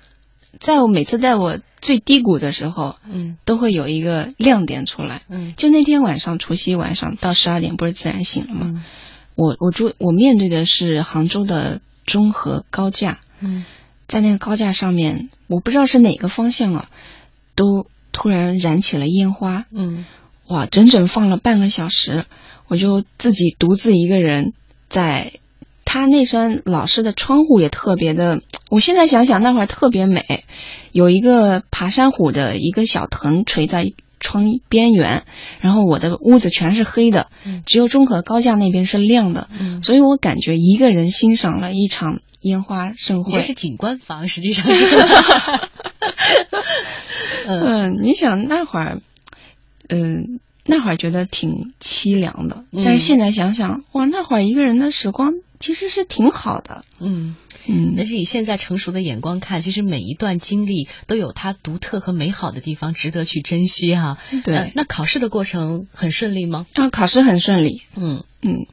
[0.59, 5.23] 在我每次在我最低谷的时候，嗯，都会有一个亮点出来。
[5.29, 5.53] 嗯。
[5.59, 8.85] 就那天晚上，除夕晚上到十二点，不是自然醒了吗？
[9.37, 13.19] 我我住我面对的是杭州的中和高架。
[13.40, 13.67] 嗯。
[14.07, 16.88] 在那个高架上面，我不知道是哪个方向啊，
[17.55, 19.67] 都突然燃起了烟花。
[19.71, 20.05] 嗯，
[20.49, 22.27] 哇，整整放了半个小时，
[22.69, 24.53] 我就自己独自一个人
[24.88, 25.33] 在。
[25.87, 30.43] 他那扇老式的窗户也特别的，我现在想想那会儿特别美，
[30.90, 33.93] 有一个爬山虎的一个小藤垂在
[34.24, 35.24] 窗边缘，
[35.60, 37.28] 然后我的屋子全是黑的，
[37.66, 39.48] 只有中和高架那边是亮的，
[39.84, 43.34] 所以我感觉一个人欣赏了一场烟花盛会。
[43.34, 44.66] 这是景观房，实际上。
[47.46, 49.00] 嗯，你想那会儿，
[49.88, 50.40] 嗯。
[50.66, 56.87] 那会儿觉得挺凄凉的，但是现在想想，哇，那会儿一个人的时光其实是挺好的。
[56.98, 57.37] 嗯
[57.68, 64.18] 嗯，但是以现在成熟的眼光看，其实每一段经历都有它独特和美好的地方，值得去珍惜哈。
[64.44, 66.66] 对，那考试的过程很顺利吗？
[66.74, 67.83] 啊，考试很顺利。
[67.96, 68.66] 嗯嗯，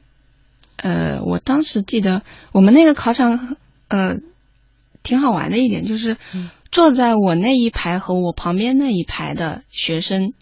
[0.76, 3.56] 呃，我当时记得我们那个考场，
[3.88, 4.16] 呃，
[5.02, 6.16] 挺好玩的一点就是，
[6.70, 10.32] 坐在我那一排和我旁边那一排的学生。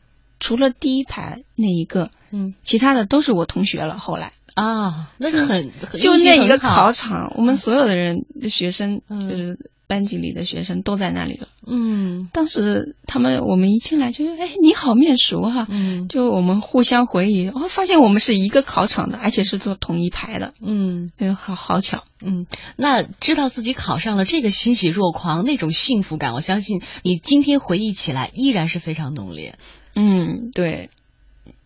[0.43, 3.99] 除了第一排那一个，嗯，其他的都是我同学了。
[3.99, 11.49] 后来啊，那是很就那一个考场，我们所有的人学生就是班级里的学生都在那里了。
[11.67, 20.53] 嗯，当时他们我们一进来就哎你好面熟哈，嗯，就我们互相回忆，哦，发现我们是一个考场的，而且是坐同一排的。
[20.61, 22.05] 嗯，哎好好巧。
[22.23, 22.47] 嗯，
[22.77, 29.59] 那知道自己考上了，这个欣喜若狂，那种幸福感，我相信你今天回忆起来依然是非常浓烈。
[29.95, 30.91] 嗯，对，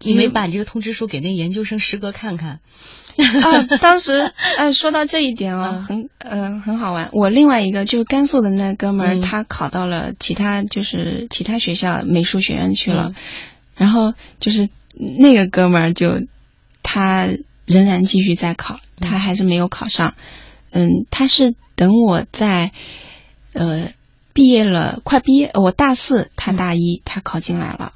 [0.00, 2.60] 你没把你这个通知书给那研究生师哥看看
[3.42, 3.62] 啊？
[3.80, 7.10] 当时，哎，说到这一点啊，很，嗯，很好玩。
[7.12, 13.14] 我另外一个就是甘肃的那哥们儿，他考到了其他，就是其他学校美术学院去了。
[13.74, 14.68] 然后就是
[15.18, 16.22] 那个哥们儿，就
[16.82, 17.28] 他
[17.66, 20.14] 仍然继续在考，他还是没有考上。
[20.70, 22.72] 嗯，他是等我在，
[23.52, 23.92] 呃，
[24.32, 27.92] 毕业了，快毕业，我大四，他大一，他考进来了。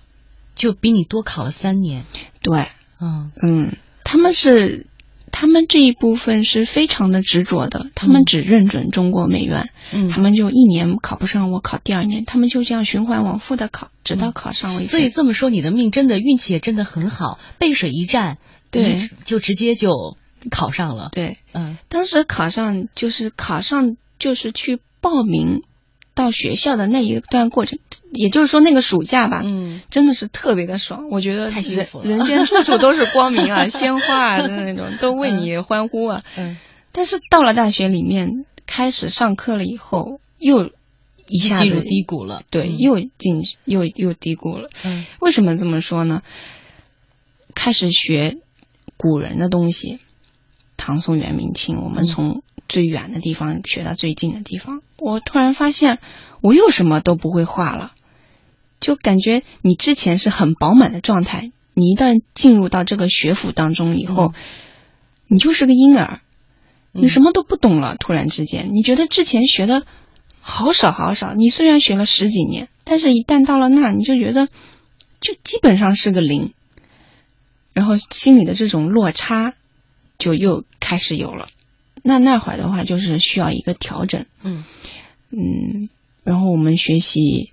[0.58, 2.04] 就比你多考了三年，
[2.42, 2.66] 对，
[3.00, 3.30] 嗯。
[3.40, 4.86] 嗯，他们是，
[5.32, 14.88] 他们这一部分是非常的执着的，他们只认准中国美院，嗯，他们就一年考不上，我考第二年，他们就这样循环往复的考，直到考上为止。
[14.88, 18.38] 所以这么说，你的命真的运气也真的很好，背水一战，
[18.70, 20.16] 对，就直接就
[20.50, 21.10] 考上了。
[21.12, 25.62] 对，嗯，当时考上就是考上就是去报名。
[26.18, 27.78] 到学校的那一段过程，
[28.10, 31.08] 也就是说那个暑假吧，嗯，真的是特别的爽。
[31.12, 36.24] 我觉得人人间处处都是光明啊， 鲜花啊的那种都为你欢呼啊。
[36.36, 36.56] 嗯，
[36.90, 40.72] 但是到了大学里面开始上课了以后，又
[41.28, 42.42] 一下子低谷了。
[42.50, 44.70] 对，又进又又低谷了。
[44.84, 46.22] 嗯，为什么这么说呢？
[47.54, 48.38] 开始学
[48.96, 50.00] 古人的东西，
[50.76, 52.42] 唐宋元明清，我们从。
[52.68, 55.98] 最远的地方学到最近的地方，我突然发现
[56.42, 57.92] 我又什么都不会画了，
[58.80, 64.34] 就感觉你之前是很饱满的状态，你一旦进入到这个学府当中以后，
[65.26, 66.20] 你就是个婴儿，
[66.92, 67.96] 你什么都不懂了。
[67.96, 69.84] 突然之间，你觉得之前学的
[70.40, 74.48] 好少好少，你虽然学了十几年，但是一旦到了那儿，你就觉得
[75.20, 76.52] 就基本上是个零，
[77.72, 79.54] 然后心里的这种落差
[80.18, 81.48] 就又开始有了。
[82.02, 84.64] 那那会儿的话，就是需要一个调整，嗯
[85.30, 85.88] 嗯，
[86.24, 87.52] 然后我们学习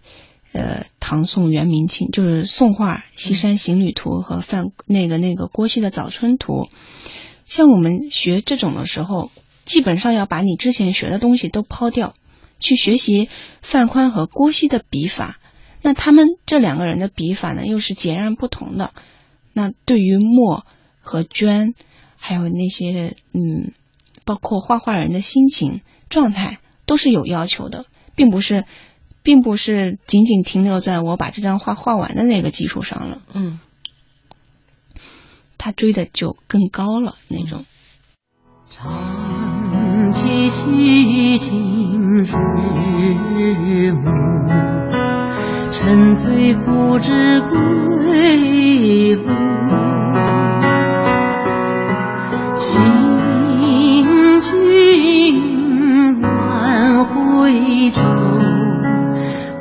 [0.53, 6.53] 呃唐宋元明清，就是宋画《西山行旅图》和范那个那个郭熙的《早春图》。
[7.43, 9.29] 像我们学这种的时候，
[9.65, 12.13] 基本上要把你之前学的东西都抛掉，
[12.60, 13.29] 去学习
[13.62, 15.39] 范宽和郭熙的笔法。
[15.81, 18.93] 那他们这两个人的笔法呢，又是截然不同的。
[19.53, 20.65] 那对于墨
[21.01, 21.73] 和绢，
[22.15, 23.73] 还有那些嗯。
[24.26, 27.86] 包括画画人的心情状态都是有要求的，
[28.16, 28.66] 并不是，
[29.24, 33.22] 并不是仅仅停留在我把这张画画完的那个基础上了。
[33.34, 33.60] 嗯，
[35.58, 37.66] 他追的就更高了那种。
[38.70, 44.50] 长期细听日暮，
[45.72, 49.46] 沉醉不知归路。
[54.51, 58.03] 君晚回舟，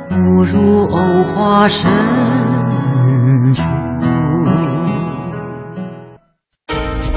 [0.09, 1.89] 不如藕花深
[3.51, 3.63] 处。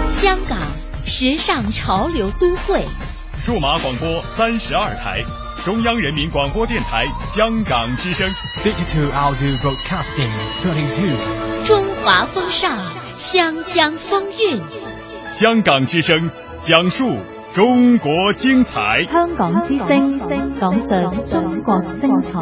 [0.09, 0.59] 香港
[1.05, 2.87] 时尚潮流都会，
[3.37, 5.23] 数码广播三十二台，
[5.63, 8.27] 中央人民广播电台香港之声
[8.65, 10.31] ，Digital Audio Broadcasting
[10.63, 12.79] Thirty Two，中华风尚，
[13.19, 14.59] 香江风韵，
[15.29, 17.19] 香港之声讲述。
[17.53, 20.19] 中国精彩，香港之声
[20.59, 20.89] 讲述
[21.27, 22.39] 中国精彩。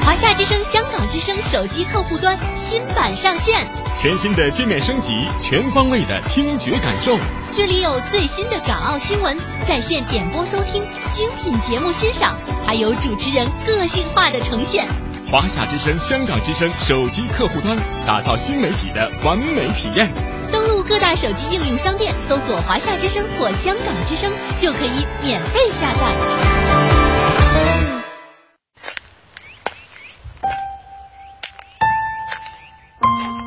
[0.00, 7.16] 华夏之之声、香港之声手机客户端新版上线，全新的界面升级，全方位的听觉感受。
[7.52, 14.84] 这里有最新的港澳新闻，在线点播收听，精品节目欣赏，还有主持人个性化的呈现。
[15.32, 17.74] 华夏之声、香港之声手机客户端，
[18.06, 20.12] 打造新媒体的完美体验。
[20.52, 26.00] 登录各大手机应用商店，搜索“华夏之声”或“香港之声”，就可以免费下载。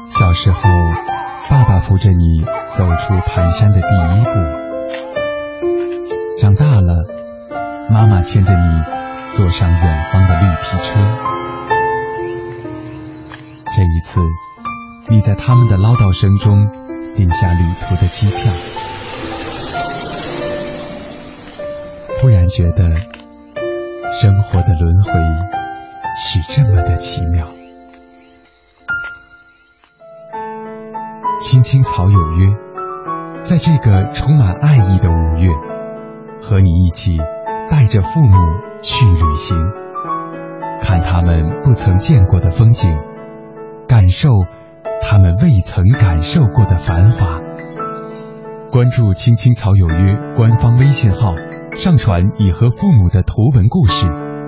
[0.10, 0.62] 小时候，
[1.52, 4.32] 爸爸扶着你走出蹒跚的第一步；
[6.42, 7.06] 长大了，
[7.92, 8.82] 妈妈牵着你
[9.34, 11.35] 坐上远方的绿皮车。
[13.76, 14.22] 这一次，
[15.10, 16.66] 你在他们的唠叨声中
[17.14, 18.54] 订下旅途的机票，
[22.22, 22.96] 突然觉得
[24.14, 25.12] 生活的轮回
[26.18, 27.48] 是这么的奇妙。
[31.42, 32.56] 青青草有约，
[33.44, 35.50] 在这个充满爱意的五月，
[36.42, 37.18] 和你一起
[37.70, 38.38] 带着父母
[38.82, 39.58] 去旅行，
[40.80, 42.98] 看他们不曾见过的风景，
[43.88, 44.30] 感受
[45.02, 47.40] 他们未曾感受过的繁华。
[48.72, 51.34] 关注“青青草有约”官方微信号，
[51.76, 54.08] 上传你和父母的图文故事，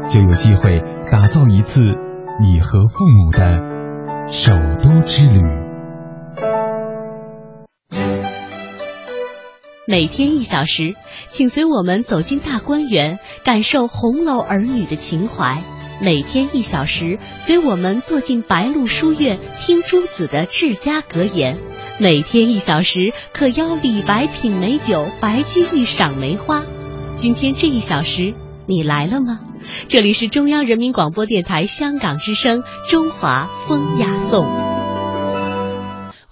[0.10, 1.82] 就有机会打造一次
[2.42, 5.42] 你和父母的首都之旅。
[9.90, 10.96] 每天一小时，
[11.30, 15.62] 请随我们走进大观园，感受红楼儿女的情怀；
[16.00, 21.56] 每天一小时，随我们坐进白鹿书院，听朱子的治家格言；
[22.00, 26.64] 每天一小时，可邀李白品美酒，白居易赏梅花。
[27.16, 28.36] 今天这一小时，
[28.68, 29.40] 你来了吗？
[29.88, 34.46] 这里是中央人民广播电台香港之声《中华风雅颂》。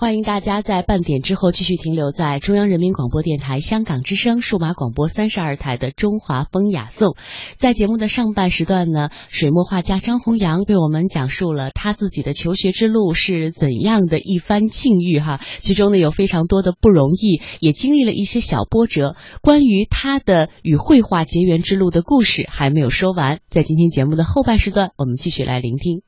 [0.06, 7.14] 欢迎大家在半点之后继续停留在中央人民广播电台香港之声数码广播三十二台的《中华风雅颂》。
[7.58, 19.16] 在节目的上半时段呢，水墨画家张弘扬为我们讲述了他自己的求学之路是怎样的一番境遇哈，其中呢有非常多的不容易，也经历了一些小波折。
[19.42, 26.04] 关于他的与绘画结缘之路的故事还没有说完，在今天节目的后半时段，我们继续来聆听。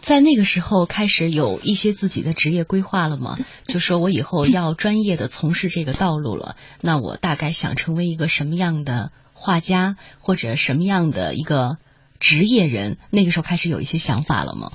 [0.00, 3.38] 在那个时候开始有一些自己的职业规划了吗？
[3.64, 11.76] 就说我以后要专业的从事这个道路了，那我大概想成为一个什么样的画家，或者什么样的一个
[12.18, 12.98] 职业人？
[13.10, 14.72] 那个时候开始有一些想法了吗？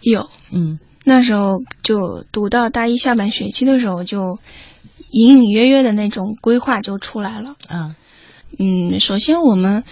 [0.00, 4.38] 有，嗯，那时候就读到大一下半学期的时候，就
[5.10, 7.56] 隐隐约约的那种规划就出来了。
[7.66, 7.96] 啊，
[8.58, 9.84] 嗯，首先我们，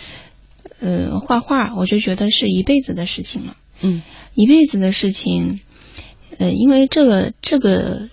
[0.81, 3.57] 呃，画画，我就觉得是一辈子的事情了。
[3.81, 4.03] 嗯，
[4.35, 5.61] 一辈子的事情，
[6.39, 8.09] 呃，因为这个这个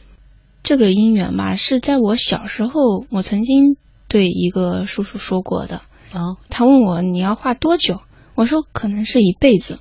[0.62, 5.82] 这个姻缘吧，是在我小时候，我曾经对一个叔叔说过的。
[6.14, 8.02] 哦，他问我你要画多久，
[8.36, 9.80] 我说可能是一辈子。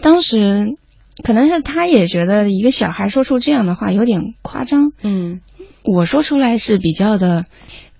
[0.00, 0.76] 当时
[1.22, 4.92] 可能是他也觉得一个小孩说出这样的话有点夸张。
[5.02, 5.40] 嗯，
[5.82, 7.44] 我说出来是比较的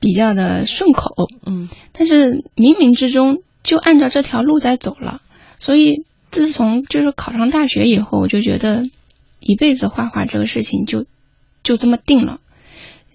[0.01, 1.15] 比较的顺口。
[1.47, 5.23] 嗯，但是冥冥之中就按照这条路在走了，
[5.57, 6.05] 所以。
[6.35, 8.83] 自从就是考上大学以后，我就觉得
[9.39, 11.07] 一辈子画画这个事情就
[11.63, 12.41] 就这么定了。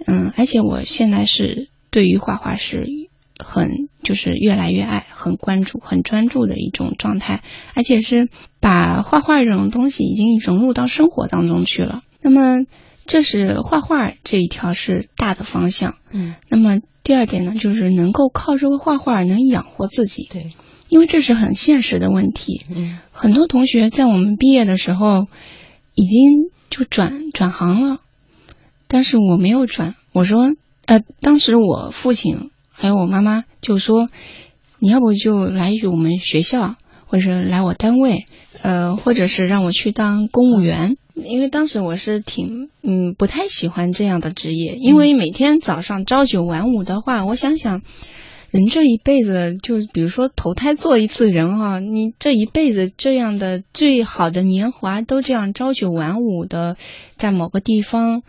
[0.06, 2.88] 嗯，而且我现在是对于画画是
[3.38, 8.30] 很就是越来越爱、很关注、很专注的一种状态，而且是
[8.62, 12.04] 把画画这种东西已经融入到生活当中去了。
[12.22, 12.66] 那么
[13.06, 15.96] 这是画画这一条是大的方向。
[16.10, 20.30] 嗯，那么第二点呢，就是能够靠这个画画能养活自己。
[20.32, 20.54] 对。
[20.90, 25.28] 因为这是很现实的问题，嗯，很多同学在我们毕业的时候
[25.94, 28.00] 已经就转转行了，
[28.88, 29.94] 但是我没有转。
[30.12, 30.56] 我说，
[30.88, 34.10] 呃，当时我父亲还有我妈妈就说，
[34.80, 36.76] 你要不就来我们学校，
[37.06, 38.26] 或者来我单位，
[38.64, 40.98] 呃，或者是让我去当公务员。
[41.14, 47.82] 因为当时我是挺嗯不太喜欢这样的职业，因为每天早上朝九晚五的话，我想想。
[48.52, 56.76] 人这一辈子，就是比如说投胎做一次人哈，你这一辈子这样的最好的年华都这样朝九晚五的
[57.16, 58.24] 在某个地方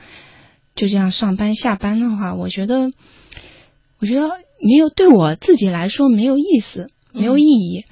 [0.75, 2.91] 就这样上班下班的话，我觉得，
[3.99, 4.29] 我觉得
[4.61, 7.85] 没有对我自己来说没有意思，没有意义。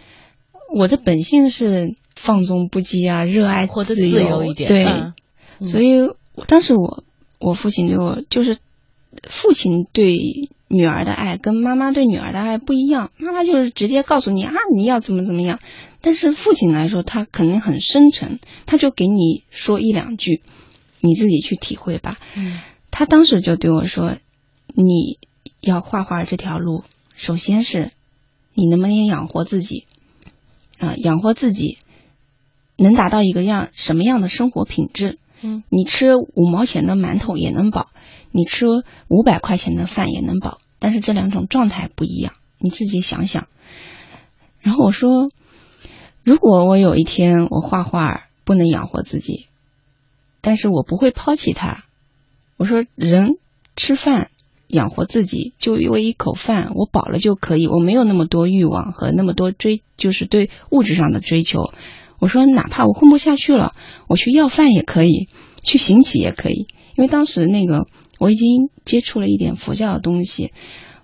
[0.74, 6.10] 我的本性是放纵不羁啊，热爱自活得自由一点，对，所以
[6.46, 7.04] 当时我
[7.40, 8.58] 我父亲对我就是
[9.22, 10.14] 父亲对
[10.68, 15.58] 女儿的爱跟妈妈对女儿的爱不一样，妈妈就是直接告诉你啊，你要怎么怎么样，
[16.00, 20.42] 但是父亲来说，他肯定很深沉，他就给你说一两句，
[21.00, 22.16] 你自己去体会吧。
[22.36, 22.60] 嗯
[22.90, 24.16] 他当时就对我说
[24.74, 25.18] ：“你
[25.60, 26.82] 要画画这条路，
[27.14, 27.92] 首先是
[28.54, 29.84] 你能不能养活自己
[30.78, 31.78] 啊、养活自己
[32.76, 35.18] 能达到一个样什么样的生活品质？
[35.42, 37.88] 嗯，你吃五毛钱的馒头也能饱，
[38.32, 38.66] 你吃
[39.08, 43.48] 五百块钱的饭也能饱，但是这两种状态不一样，你自己想想。”
[44.60, 45.30] 然后我说
[46.24, 49.46] ：“如果我有一天我画画不能养活自己，
[50.40, 51.84] 但是我不会抛弃它。”
[52.58, 53.38] 我说人
[53.76, 54.30] 吃饭
[54.66, 61.72] 养活自己，就因为一口饭，我饱了就可以，我没有那么多欲望和那么多追，就是对物质上的追求。
[62.18, 63.74] 我说哪怕我混不下去了，
[64.08, 65.28] 我去要饭也可以，
[65.62, 66.66] 去行乞也可以，
[66.96, 67.86] 因为当时那个
[68.18, 70.52] 我已经接触了一点佛教的东西。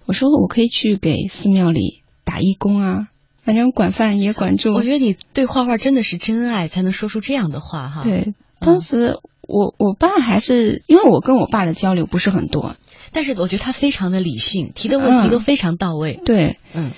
[0.04, 3.08] 我说我可以去给寺庙里打义工啊，
[3.42, 4.74] 反正管饭也管住。
[4.74, 8.02] 我觉得你对画画真的是真爱，才能说出这样的话哈。
[8.02, 9.18] 对，当时。
[9.46, 12.76] 我我爸还是因为我跟我爸的交流不是很多，
[13.12, 16.14] 但是我觉得他非常的理性，提的问题都非常到位。
[16.14, 16.92] 嗯、对，嗯。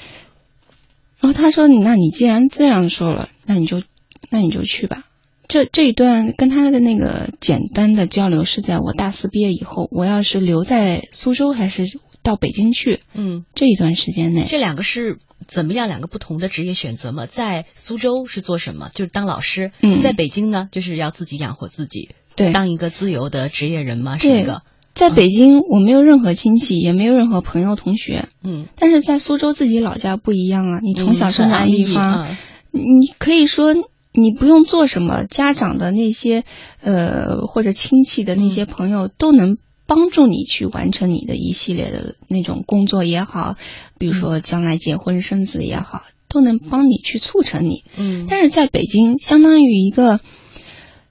[1.19, 3.83] 然后他说：“那你既然这样说了，那你就
[4.31, 5.07] 那你就去吧。”
[5.49, 11.85] 这这一段跟他的那个简单的交流是在我大四毕业以后，我要是留在苏州还是
[12.23, 17.27] 到北京去，嗯，这一段时间内，这两个是怎么样两个不同的职业选择嘛？
[17.27, 18.89] 在苏州是做什么？
[18.95, 19.71] 就是当老师。
[19.81, 22.11] 嗯，在北京呢，就是要自己养活自己。
[22.35, 24.63] 对，当一个自由的职业人嘛，是一个。
[24.93, 28.29] 在北京，我没有任何亲戚，也没有任何朋友同学。
[28.43, 32.37] 嗯，但是在苏州自己老家不一样啊，你从小生长的地方，嗯、
[32.73, 33.75] 你可以说
[34.17, 36.45] 你不用做什么，家长的那些
[36.81, 43.57] 呃或者亲戚的那些朋友都能帮助你去完成你的一系列的那种工作也好，
[43.99, 47.85] 比如说将来结婚生子也好，都能帮你去促成你。
[47.97, 50.21] 嗯，但是在北京，相当于一个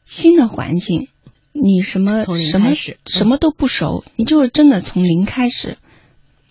[0.06, 1.08] 新的环境。
[1.58, 2.74] 你什么什么
[3.06, 5.78] 什么都不熟，嗯、你就是真的从零开始，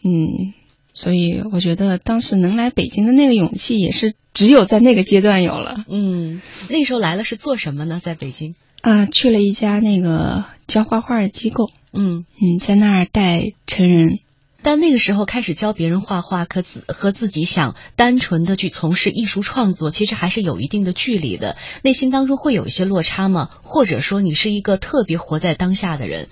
[0.03, 0.55] 嗯，
[0.95, 5.85] 所以我觉得当时能来北京的那个勇气，也是只有在那个阶段有了。
[5.89, 6.41] 嗯，
[6.71, 8.01] 那时候来了是做什么呢？
[8.01, 14.21] 在北京啊、呃，去了一家那个教画画的机构，嗯嗯，在那儿带成人。
[14.63, 21.57] 但那个时候开始教别人画画，和自和自己想单纯的去从事艺术创作，其实还是有一定的距离的。
[21.83, 23.51] 内心当中会有一些落差吗？
[23.63, 26.29] 或者说你是一个特别活在当下的人？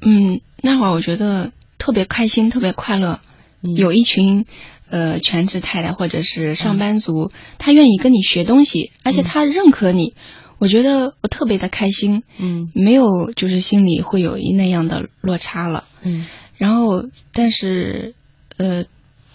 [0.00, 3.20] 嗯，那会儿我觉得特别开心，特别快乐。
[3.66, 4.46] 嗯、有一群
[4.88, 10.14] 呃全职太太或者是上班族，嗯、他愿意跟你学东西，而且他认可你。
[10.58, 12.22] 我觉得我特别的开心。
[12.38, 15.84] 嗯，没有就是心里会有一那样的落差了。
[16.02, 16.24] 嗯。
[16.56, 17.04] 然后，
[17.34, 18.14] 但是，
[18.56, 18.86] 呃，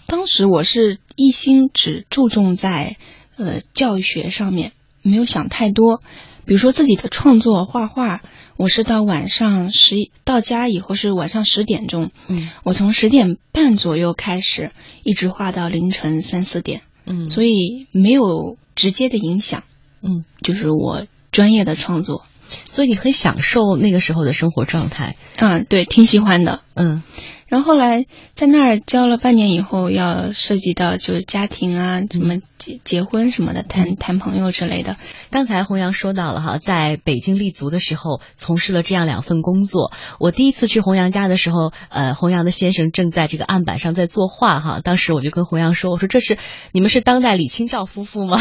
[0.08, 2.96] 当时我是一心只注重在
[3.36, 4.72] 呃教育学上面，
[5.02, 6.02] 没有想太多。
[6.44, 8.20] 比如说自己的创作画画，
[8.56, 14.72] 我是到晚上十到家以后是晚上十点钟，嗯，我从十点半左右开始，
[15.04, 19.62] 一直画到凌晨三四点，嗯，所以没有直接的影响，
[20.02, 22.22] 嗯，就是我专业的创作。
[22.68, 27.02] 所以你很享受那个时候的生活状态，嗯，对，挺喜欢的，嗯。
[27.46, 34.96] 然后后来在那儿教了半年以后，要涉及到就是家庭啊，什么结结婚什么的，谈谈朋友之类的。
[35.30, 39.92] 刚才洪阳说到了哈，在北京立足的时候，从事了这样两份工作。
[40.20, 44.80] 我第一次去洪阳家的时候，呃，洪阳的先生正在这个案板上在作画哈。
[44.80, 46.38] 当时我就跟洪阳说，我说这是
[46.72, 48.40] 你们是当代李清照夫妇吗？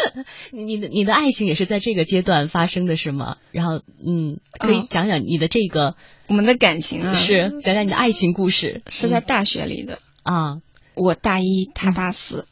[0.50, 3.36] 你你的你的爱情也是在这个阶段发生的是吗？
[3.52, 5.94] 然后嗯，可以讲讲你的这个。
[6.28, 10.58] 我们的感情啊，是讲讲你的爱情故事，是在大学里的啊。
[10.94, 12.46] 我大一，他大四，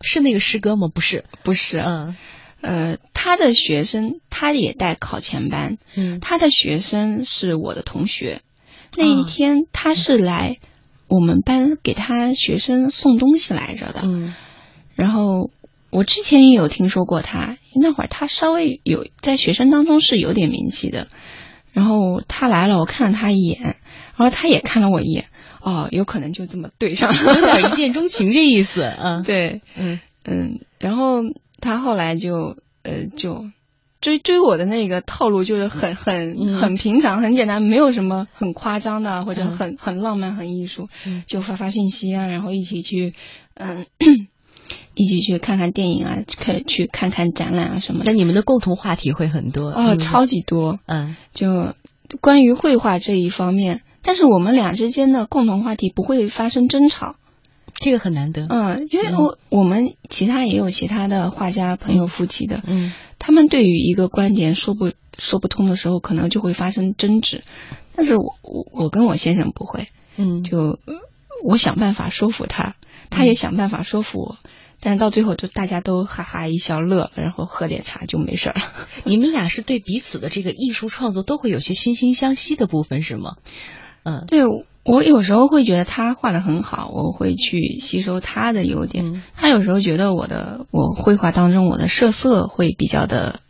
[0.00, 0.88] 是那个师哥吗？
[0.92, 1.78] 不是，不是。
[1.78, 2.16] 嗯，
[2.60, 8.42] 呃，他的学生他也带考前班，嗯，他的学生是我的同学。
[8.96, 10.56] 那一天他是来
[11.08, 14.34] 我们班给他学生送东西来着的，嗯，
[14.94, 15.50] 然后
[15.90, 21.08] 我之前也有听说过他，那会儿他稍微有在学生当中是有点名气的。
[21.72, 23.76] 然后他来了，我看了他一眼，然
[24.16, 25.26] 后他也看了我一眼，
[25.68, 31.20] 哦，有可能就这么对上，有点一见钟情这意思，嗯， 对，嗯嗯，然后
[31.60, 33.46] 他后来就呃就
[34.00, 43.14] 追追我的那个套路就是很很、嗯、很平常很简单，没有什么很夸张的或者很、嗯、很浪漫很艺术，嗯、就发发信息啊，然后一起去
[43.54, 43.86] 嗯。
[44.94, 48.10] 一起去看看电影啊，可去看看展览啊什么的。
[48.10, 50.80] 那你们的共同话题会很多哦，超级多。
[50.86, 51.76] 嗯，就
[52.20, 57.16] 关于绘画这一方面，但是我们俩之间的共同话题不会发生争吵。
[57.74, 58.46] 这个很难得。
[58.48, 67.44] 嗯，因为我、我们其他也有其他的画家朋友夫妻的，嗯他们对于一个观点说不说不通的时候，可能就会发生争执。
[67.94, 70.94] 但是我我我跟我先生不会，嗯，就呃
[71.44, 72.76] 我想办法说服他，
[73.10, 74.38] 他也想办法说服我，
[74.80, 78.72] 但是到最后就大家都哈哈一笑乐了，然后喝点茶就没事儿了。
[79.04, 83.36] 你们俩是对彼此的这个艺术创作都会有些惺惺相惜的部分是吗？
[84.08, 84.40] 嗯对
[84.84, 89.04] 我有时候会觉得他画的很好，我会去吸收他的优点。
[89.04, 93.40] 嗯他有时候觉得我的我绘画当中我的设色会比较的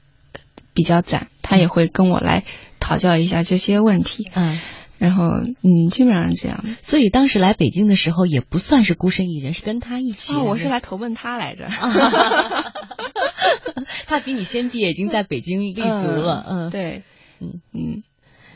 [0.75, 2.45] 比较赞，他也会跟我来
[2.81, 4.29] 讨教一下这些问题。
[4.35, 4.59] 嗯，
[4.99, 5.29] 然后
[5.63, 6.65] 嗯，基本上是这样。
[6.81, 10.35] 所以当时来北京的时候也不算是孤身一人，是跟他一起。
[10.35, 11.69] 哦，我是来投奔他来着。
[14.09, 16.45] 他比你先毕业，已经在北京立足了。
[16.49, 17.03] 嗯，对，
[17.41, 18.03] 嗯嗯。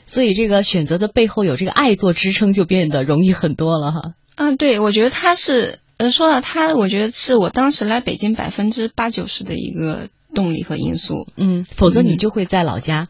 [0.07, 4.14] 所以这个选择的背后有这个爱做支撑，就变得容易很多了哈。
[4.36, 11.26] 嗯，对，我觉得他是，呃，说到他，我觉得是我当时来北京百分之八九十的一个动力和因素。
[11.36, 13.09] 嗯，否则你就会在老家。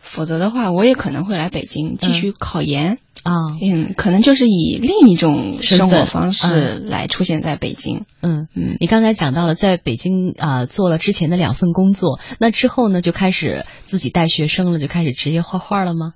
[0.00, 3.32] 否则的话，我也可能会来北京继续考研啊。
[3.60, 6.46] 嗯，可能就是以另一种生活方式
[6.82, 8.04] 嗯来出现在北京。
[8.22, 16.14] 嗯嗯，你刚才讲到了在北京啊、做了之前的两份工作，那之后呢就开始自己带学生了，就开始职业画画了吗？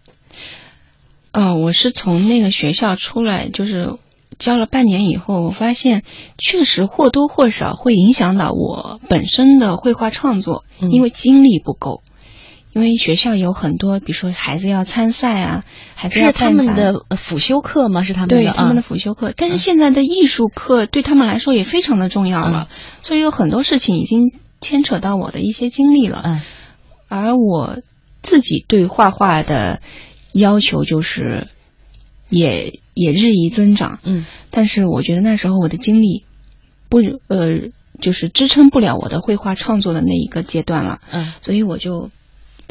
[1.31, 3.97] 啊、我是从那个学校出来，就是
[4.39, 6.03] 教了半年以后，我发现
[6.37, 12.03] 确实或多或少会影响到我本身的绘画创作，嗯因为精力不够。
[12.73, 15.65] 因为学校有很多，比如说孩子要参赛啊，
[15.95, 18.01] 孩子是他们的呃辅修课吗？
[18.01, 22.69] 是他们的对他们的啊辅修课，但是现在的艺术课对他们来说也非常的重要了，
[23.03, 26.23] 所以有很多事情已经牵扯到我的一些经历了。
[26.25, 26.41] 嗯。
[27.09, 27.83] 而我
[28.23, 29.83] 自己对画画的
[30.33, 31.49] 要求就是
[32.31, 34.25] 也也日益增长，嗯。
[34.51, 36.25] 但是我觉得那时候我的精力
[36.89, 36.99] 不
[37.29, 37.49] 呃
[38.01, 41.33] 就是支撑不了我的绘画创作的那一个阶段了，嗯。
[41.43, 42.11] 所以我就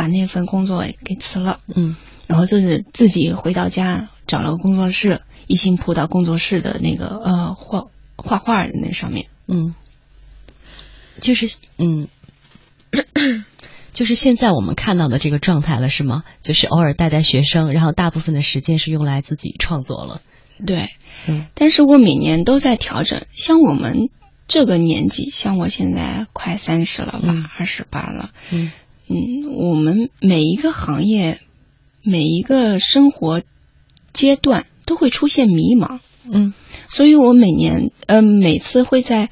[0.02, 1.60] 把那份工作给辞了。
[1.76, 1.95] 嗯
[2.26, 7.86] 然后就是自己回到家找了个工作室，一心扑到工作室的那个呃画
[8.16, 9.28] 画画的那上面。
[9.47, 9.76] 嗯，
[11.20, 12.08] 就是嗯。
[13.93, 16.24] 就是现在我们看到的这个状态了，是吗？
[16.41, 20.22] 就是偶尔带带学生，然后大部分的时间是用来自己创作了。
[20.66, 20.88] 对，
[21.28, 23.26] 嗯但是我每年都在调整。
[23.34, 24.10] 像我们
[24.47, 28.72] 这个年纪，像我现在快三十了吧，二十八了，嗯
[29.12, 31.41] 嗯，我们每一个行业、
[32.03, 33.41] 每一个生活
[34.14, 35.99] 阶段都会出现迷茫。
[36.24, 36.53] 嗯。
[36.88, 39.30] 所以我每年呃每次会在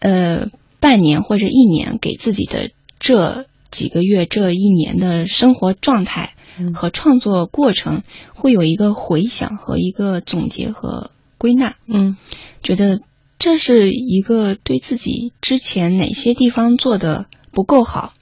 [0.00, 0.48] 呃
[0.80, 6.74] 半年或者一年给自己的这几个月这一年的生活状态嗯。
[6.74, 8.02] 和创作过程
[8.34, 12.16] 会有一个回想和一个总结和归纳，嗯。
[12.62, 13.00] 觉得
[13.38, 18.14] 这是一个对自己之前哪些地方做的不够好，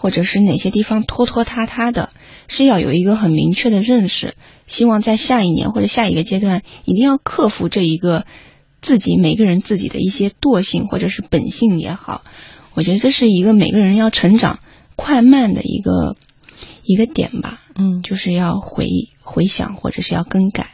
[0.00, 2.08] 或者是哪些地方拖拖沓沓的，
[2.48, 4.34] 是要有一个很明确的认识。
[4.66, 8.24] 希望在下一年或者下一个阶段，一定要克服这一个
[8.80, 12.22] 自己每个人自己的一些惰性或者是本性也好，
[12.74, 14.60] 我觉得这是一个每个人要成长
[14.96, 16.16] 快慢的一个
[16.82, 17.60] 一个点吧。
[17.74, 18.86] 嗯就是要回
[19.20, 20.70] 回想或者是要更改。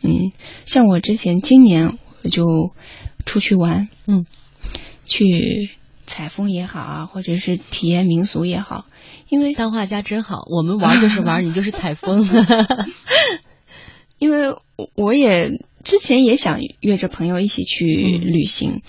[0.00, 0.32] 嗯，
[0.64, 2.44] 像我之前今年我就
[3.26, 4.26] 出去玩，嗯，
[5.04, 5.70] 去
[6.08, 8.86] 采风也好啊，或者是体验民俗也好，
[9.28, 12.24] 因为当画家真好，我们玩就是玩，你就是采风。
[14.18, 18.82] 因为我我也之前也想约着朋友一起去旅行，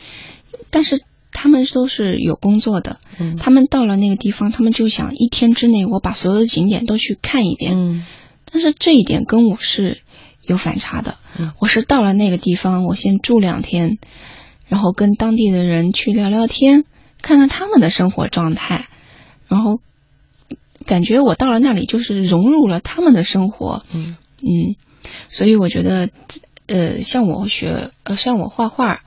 [0.71, 8.05] 但是他们都是有工作的，嗯他们到了那个地方，他们就想一天之内我把所有的景点都去看一遍，嗯
[8.51, 10.01] 但是这一点跟我是
[10.41, 11.17] 有反差的。
[11.37, 13.99] 嗯我是到了那个地方，我先住两天，
[14.67, 16.85] 然后跟当地的人去聊聊天，
[17.21, 18.87] 看看他们的生活状态，
[19.47, 19.79] 然后
[20.85, 23.83] 感觉我到了那里就是融入了他们的生活。
[23.91, 24.75] 嗯嗯，
[25.27, 26.09] 所以我觉得，
[26.67, 29.01] 呃，像我学，呃，像我画画，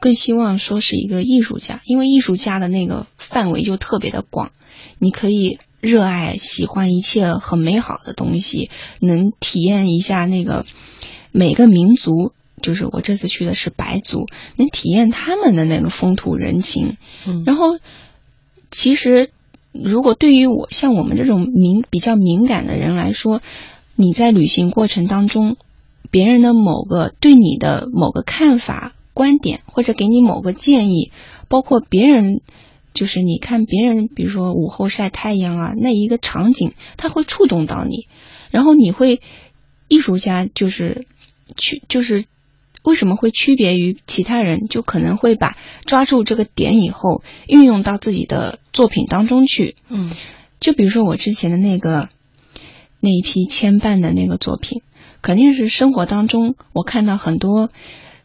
[0.00, 4.52] 更希望说是一个艺术家，因为艺术家的那个范围就特别的广，
[4.98, 8.70] 你可以热爱、喜欢一切很美好的东西，
[9.00, 10.64] 能体验一下那个
[11.32, 12.32] 每个民族。
[12.66, 16.96] 就是我这次去的是白族，能体验他们的那个风土人情。
[17.24, 17.78] 嗯然后，
[18.72, 19.30] 其实
[19.70, 23.40] 如果对于我像我们这种敏比较敏感的人来说，
[23.94, 25.56] 你在旅行过程当中，
[26.10, 31.12] 别人的某个对你的某个看法、观点，或者给你某个建议，
[31.46, 32.40] 包括别人，
[32.94, 38.08] 就是你看别人，比如说午后晒太阳啊，那一个场景，它会触动到你，
[38.50, 39.20] 然后你会
[39.86, 41.06] 艺术家就是
[41.56, 42.24] 去就是
[42.86, 45.56] 为什么会区别于其他人，就可能会把
[45.86, 49.74] 抓住这个点以后运用到自己的作品当中去。
[49.88, 50.08] 嗯，
[50.60, 52.08] 就比如说我之前的那个
[53.00, 54.82] 那一批牵绊的那个作品，
[55.20, 57.70] 肯定是生活当中我看到很多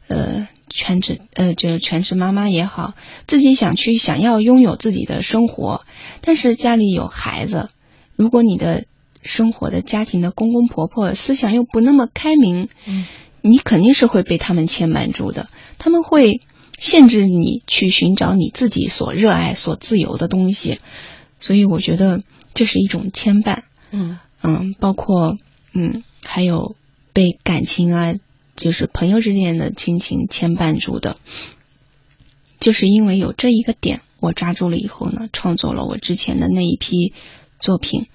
[0.07, 2.93] 呃全职呃就是全职妈妈也好，
[3.26, 5.82] 自己想去想要拥有自己的生活，
[6.22, 7.70] 但是家里有孩子，
[8.16, 8.86] 如果你的
[9.24, 13.05] 生活的家庭的公公婆婆思想又不那么开明，嗯，
[13.42, 16.42] 你肯定是会被他们牵绊住的，他们会
[16.80, 20.80] 限制你去寻找你自己所热爱、所自由的东西，
[21.39, 22.24] 所以我觉得
[22.54, 23.64] 这是一种牵绊。
[23.92, 24.20] 嗯。
[24.44, 25.38] 嗯，包括
[25.72, 26.76] 嗯，还有
[27.14, 28.16] 被感情啊，
[28.56, 31.18] 就是朋友之间的亲情牵绊住的，
[32.60, 37.14] 就是因为有这一个点，我抓住了以后呢，创作了我之前的那一批
[37.60, 38.08] 作品，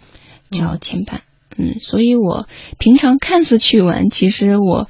[0.51, 1.21] 叫牵绊。
[1.57, 2.49] 嗯，所以我
[2.81, 4.89] 平常看似去玩，其实我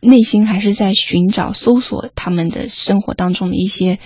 [0.00, 3.98] 内心还是在寻找、搜索他们的生活当中的一些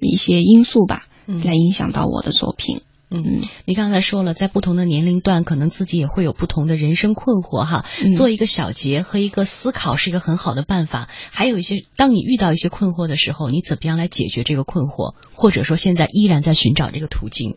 [0.00, 2.82] 一些因素吧，嗯来影响到我的作品。
[3.14, 7.84] 嗯，你刚才说了，在不同的年龄段，可能自己也会有不同的人生困惑哈。
[8.02, 11.10] 嗯做一个小结和一个思考是一个很好的办法。
[11.30, 17.56] 还有一些，当你遇到一些困惑的时候，你怎么样来解决这个困惑，或者说现在依然在寻找这个途径？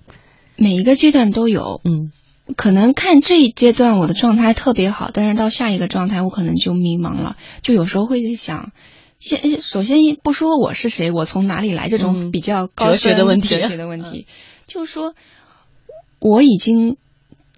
[0.57, 2.11] 每一个阶段都有，嗯
[2.55, 8.71] 可能看这一阶段我的状态特别好，但是到下一个状态我可能就迷茫了，就有时候会想，
[9.17, 13.47] 先首先不说我是谁，我从哪里来这种嗯比较高哲学深的问题。
[13.49, 14.27] 哲学的问题，
[14.67, 15.15] 就是说
[16.19, 16.97] 我已经，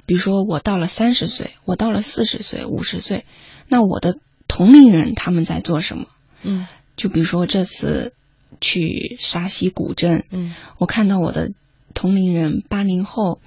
[0.05, 3.25] 比如说我到了三十岁，我到了四十岁、五十岁，
[3.67, 4.17] 那我的
[4.47, 6.05] 同龄人他们在做什么？
[6.43, 6.67] 嗯。
[6.95, 8.13] 就比如说这次
[8.61, 10.55] 去沙溪古镇，嗯。
[10.77, 11.51] 我看到我的
[11.93, 13.39] 同龄人八零后，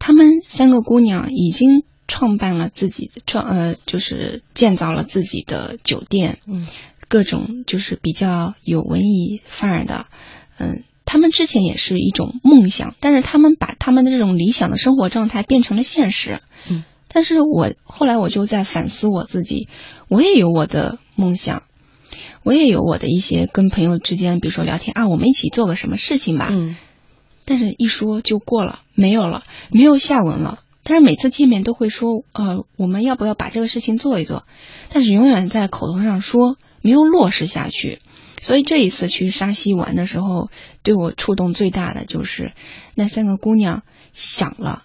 [0.00, 6.66] 他们三个姑娘已经创办了自己的创呃，就是建造了自己的酒店，嗯
[7.06, 10.06] 各种就是比较有文艺范儿的，
[10.58, 10.82] 嗯。
[11.12, 16.38] 他们之前也是一种梦想，但是他们把他们的这种理想的生活状态变成了现实。
[16.70, 19.66] 嗯，但是我后来我就在反思我自己，
[20.08, 21.64] 我也有我的梦想，
[22.44, 26.46] 我也有我的一些跟朋友之间，比如说聊天啊，我们一起做个什么事情吧。
[26.52, 26.76] 嗯
[27.50, 29.42] 但是一说就过了，没有了，
[29.72, 30.60] 没有下文了。
[30.84, 34.44] 但是每次见面都会说，呃，我们要不要把这个事情做一做？
[34.92, 37.98] 但是永远在口头上说，没有落实下去。
[38.40, 40.48] 所以这一次去沙溪玩的时候，
[40.84, 42.52] 对我触动最大的就是
[42.94, 43.82] 那三个姑娘
[44.12, 44.84] 想了，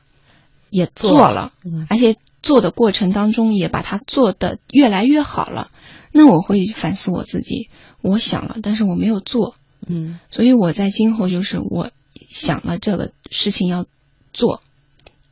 [0.72, 5.70] 也做做了，嗯而且做的过程当中也把它做的越来越好了。
[6.12, 7.70] 那我会反思我自己，
[8.02, 9.54] 我想了，但是我没有做，
[9.86, 11.92] 嗯所以我在今后就是我
[12.36, 13.86] 想了这个事情要
[14.34, 14.62] 做，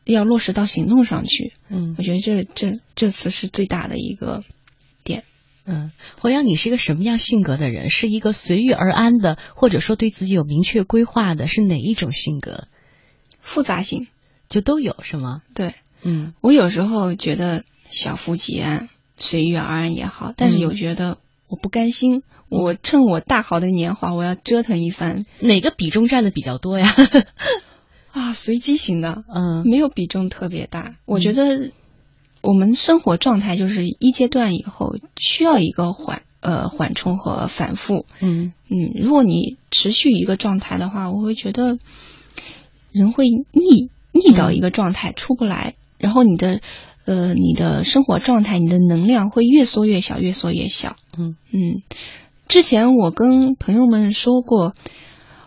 [0.05, 1.51] 要落实到行动上去。
[1.69, 4.43] 嗯我觉得这这这次是最大的一个
[5.03, 5.25] 点。
[5.65, 7.89] 嗯，侯阳，你是一个什么样性格的人？
[7.89, 11.45] 是一个随遇而安的，或者说对自己有明确规划的？
[11.45, 12.69] 是哪一种性格？
[13.41, 14.07] 复杂性，
[14.47, 15.41] 就都有是吗？
[15.53, 18.87] 对嗯我有时候觉得小富即安、
[19.17, 21.17] 随遇而安也好，但是嗯有觉得
[21.53, 25.27] 我不甘心，我趁我大好的年华，我要折腾一番。
[25.39, 26.91] 哪个比重占的比较多呀？
[28.11, 29.61] 啊，随机型的，嗯。
[29.63, 30.95] 没有比重特别大。
[31.05, 31.69] 我觉得
[32.41, 38.07] 我们生活状态就是一阶段以后需要一个缓呃缓冲和反复。
[38.19, 38.53] 嗯。
[38.67, 41.77] 嗯，如果你持续一个状态的话，我会觉得
[42.91, 46.61] 人会腻腻到一个状态出不来，然后你的
[47.05, 50.95] 呃你的生活状态、你的能量会越缩越小，越缩越小。
[51.17, 51.81] 嗯嗯，
[52.47, 54.73] 之前我跟朋友们说过，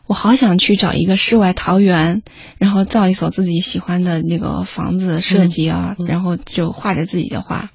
[0.07, 2.22] 我好想去找一个世外桃源，
[2.59, 7.70] 然后造一所自己喜欢的那个房子设计啊，嗯嗯然后就画着自己的画。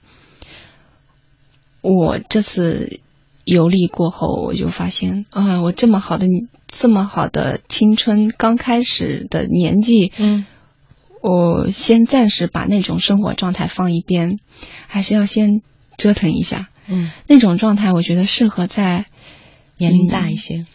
[1.81, 2.99] 我这次
[3.43, 6.27] 游历过后，我就发现啊，我这么好的
[6.67, 10.45] 这么好的青春刚开始的年纪，嗯
[11.21, 14.39] 我先暂时把那种生活状态放一边，
[14.87, 15.61] 还是要先
[15.97, 16.69] 折腾一下。
[16.87, 19.05] 嗯，那种状态，我觉得适合在
[19.77, 20.65] 年龄大一些。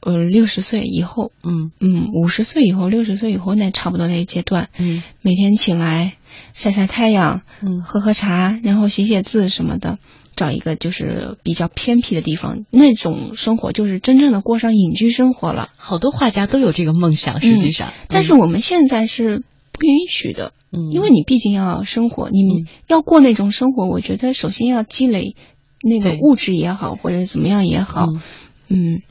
[0.00, 1.72] 呃六十岁以后，嗯。
[1.80, 5.02] 嗯，五十岁以后，六十岁以后，那差不多那个阶段，嗯。
[5.22, 6.14] 每天起来
[6.52, 7.82] 晒晒太阳，嗯。
[7.82, 9.98] 喝喝茶，然后写写字什么的，
[10.36, 15.70] 找一个就是比较偏僻的地方，那种生活就是真正的过上隐居生活了。
[15.76, 19.44] 好多画家都有这个梦想，实际上，但是我们现在是不
[19.80, 25.36] 允许的，嗯，因为你毕竟要生活，你嗯要过那种生活，我觉得首先要积累
[25.82, 28.20] 那个物质也好，或者怎么样也好，嗯
[28.68, 29.02] 嗯。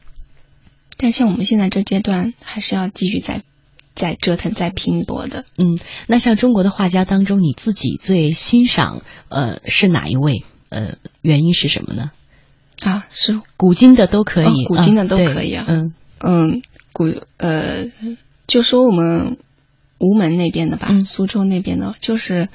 [0.98, 3.44] 但像我们现在这阶段，还是要继续在
[3.96, 5.44] 在折腾、在拼搏的。
[5.58, 10.44] 嗯，那像中国的画家当中，你自己最欣赏呃是哪一位？
[10.70, 12.12] 呃，原因是什么呢？
[12.82, 15.66] 啊，是古今的都可以，哦古今的都可以啊。
[15.68, 16.62] 嗯嗯，
[16.92, 17.06] 古
[17.38, 17.86] 呃，
[18.48, 19.38] 就说我们
[20.00, 21.06] 吴门那边的吧，嗯。
[21.06, 22.50] 苏州那边的，就是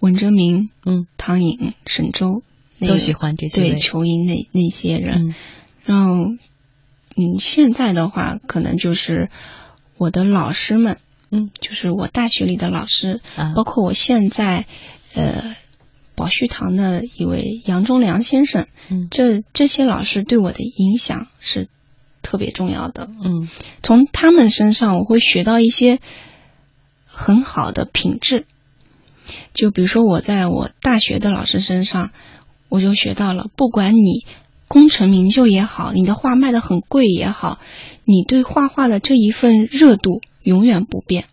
[0.00, 1.06] 文征明、嗯。
[1.16, 2.42] 唐寅、沈周，
[2.78, 3.70] 那个都喜欢这几位。
[3.70, 5.28] 对仇英那那些人。
[5.28, 5.34] 嗯。
[5.84, 6.24] 然后，
[7.16, 9.30] 嗯，现在的话，可能就是
[9.96, 10.98] 我的老师们，
[11.30, 13.52] 嗯，就是我大学里的老师，啊。
[13.54, 14.66] 包括我现在，
[15.14, 15.56] 呃，
[16.14, 19.08] 宝旭堂的一位杨忠良先生，嗯。
[19.10, 21.68] 这这些老师对我的影响是
[22.22, 23.08] 特别重要的。
[23.24, 23.48] 嗯。
[23.82, 26.00] 从他们身上，我会学到一些
[27.12, 28.46] 很好的品质。
[29.54, 32.10] 就比如说，我在我大学的老师身上，
[32.68, 34.24] 我就学到了，不管你
[34.66, 37.58] 功成名就也好，你的画卖的很贵也好，
[38.04, 41.26] 你对画画的这一份热度永远不变。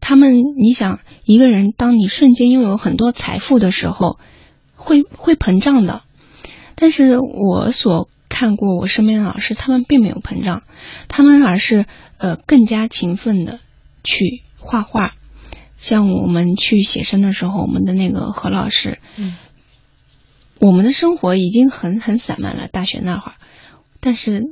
[0.00, 4.18] 他们，你想，一个人当你瞬间拥有很多财富的时候，
[4.76, 6.02] 会会膨胀的。
[6.74, 10.64] 但是我所看过我身边的老师，他们并没有膨胀，
[11.08, 11.86] 他们而是
[12.18, 13.60] 呃更加勤奋的
[14.04, 15.14] 去画画。
[15.76, 19.34] 像我们去写生的时候，我们的那个何老师，嗯，
[20.60, 23.34] 我们的生活已经很很散漫了，大学那会儿，
[23.98, 24.44] 但是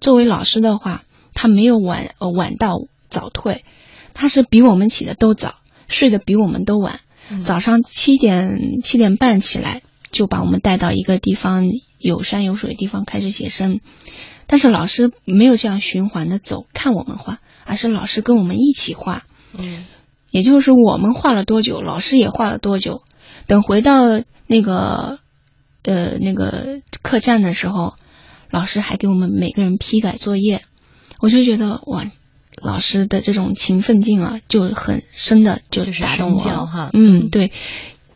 [0.00, 2.78] 作为老师的话，他没有晚呃晚到
[3.08, 3.64] 早退，
[4.12, 5.54] 他是比我们起的都早，
[5.86, 6.98] 睡得比我们都晚，
[7.30, 7.42] 嗯。
[7.42, 11.66] 早上七点七点半起来就把我们带到一个地方
[11.98, 13.78] 有山有水的地方开始写生，
[14.48, 19.84] 但是老师没有这样循环的走看我们画，而是老师跟我们一起画，嗯。
[20.30, 23.02] 也就是我们画了多久，老师也画了多久。
[23.46, 24.06] 等回到
[24.46, 25.18] 那个
[25.82, 27.92] 呃那个客栈的时候，
[28.50, 30.62] 老师还给我们每个人批改作业，
[31.20, 32.06] 我就觉得哇，
[32.62, 36.88] 老师的这种勤奋劲啊，就很深的就就是打动我了哈。
[36.94, 37.52] 嗯，对，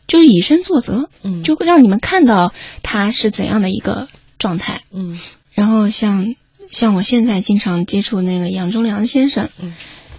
[0.07, 4.85] 就是以身作则，嗯就会让你们看到他是怎样的一个状态。
[4.91, 5.21] 嗯。
[5.53, 6.35] 然后像
[6.71, 9.75] 像我现在经常接触那个杨忠良先生，嗯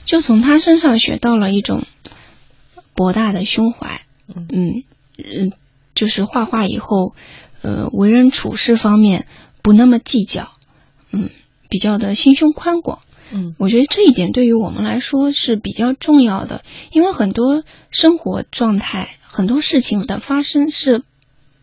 [0.06, 1.86] 就从他身上学到了一种
[2.94, 4.84] 博大的胸怀，嗯嗯
[5.18, 5.52] 嗯，
[5.96, 7.14] 就是画画以后，
[7.62, 9.28] 呃，为人处事方面
[9.62, 10.50] 不那么计较，
[11.12, 11.30] 嗯，
[11.70, 13.00] 比较的心胸宽广。
[13.30, 21.04] 嗯我觉得这一点对于我们来说是比较重要的，因为很多生活状态、很多事情的发生是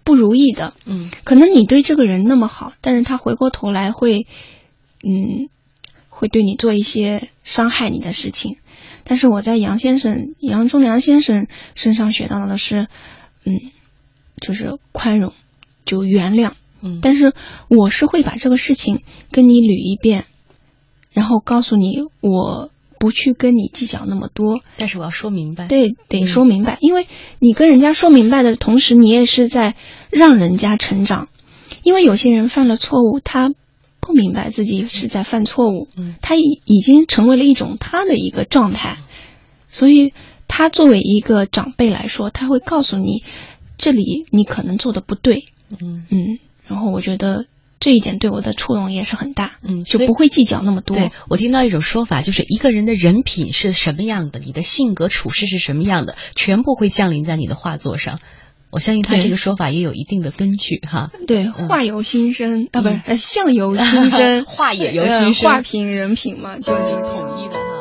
[0.04, 0.74] 不如意的。
[0.84, 4.26] 嗯可能你对这个人那么好，但是他回过头来会，
[5.04, 5.48] 嗯，
[6.08, 8.56] 会对你做一些伤害你的事情。
[9.04, 12.88] 但是我在杨先生、杨忠良先生身上学到的是，
[13.44, 13.60] 嗯，
[14.40, 15.34] 就是宽容，
[15.84, 16.52] 就原谅。
[16.80, 17.34] 嗯，但是
[17.68, 20.24] 我是会把这个事情跟你捋一遍，
[21.12, 24.60] 然后告诉你，我不去跟你计较那么多。
[24.78, 27.06] 但是我要说明白，对，得嗯说明白，因为
[27.38, 29.76] 你跟人家说明白的同时，你也是在
[30.10, 31.28] 让人家成长。
[31.82, 33.52] 因为有些人犯了错误，他
[34.06, 38.98] 不明白自己是在犯错误，嗯他已已经成为了一种他的一个状态，
[39.68, 40.12] 所以
[40.46, 43.24] 他作为一个长辈来说，他会告诉你，
[43.78, 47.46] 这里你可能做的不对，嗯嗯，然后我觉得
[47.80, 50.96] 这一点对我的触动也是很大，嗯，就不会计较那么多。
[50.96, 58.20] 对我听到一种说法，就是一个人的人品是什么样的，你的性格处事是什么样的，全部会降临在你的画作上。
[58.74, 61.10] 我相信他这个说法也有一定的根据哈。
[61.28, 67.73] 对，嗯画由心生、啊，不是相由心生， 画也由心生呃画品人品嘛，就就统一的。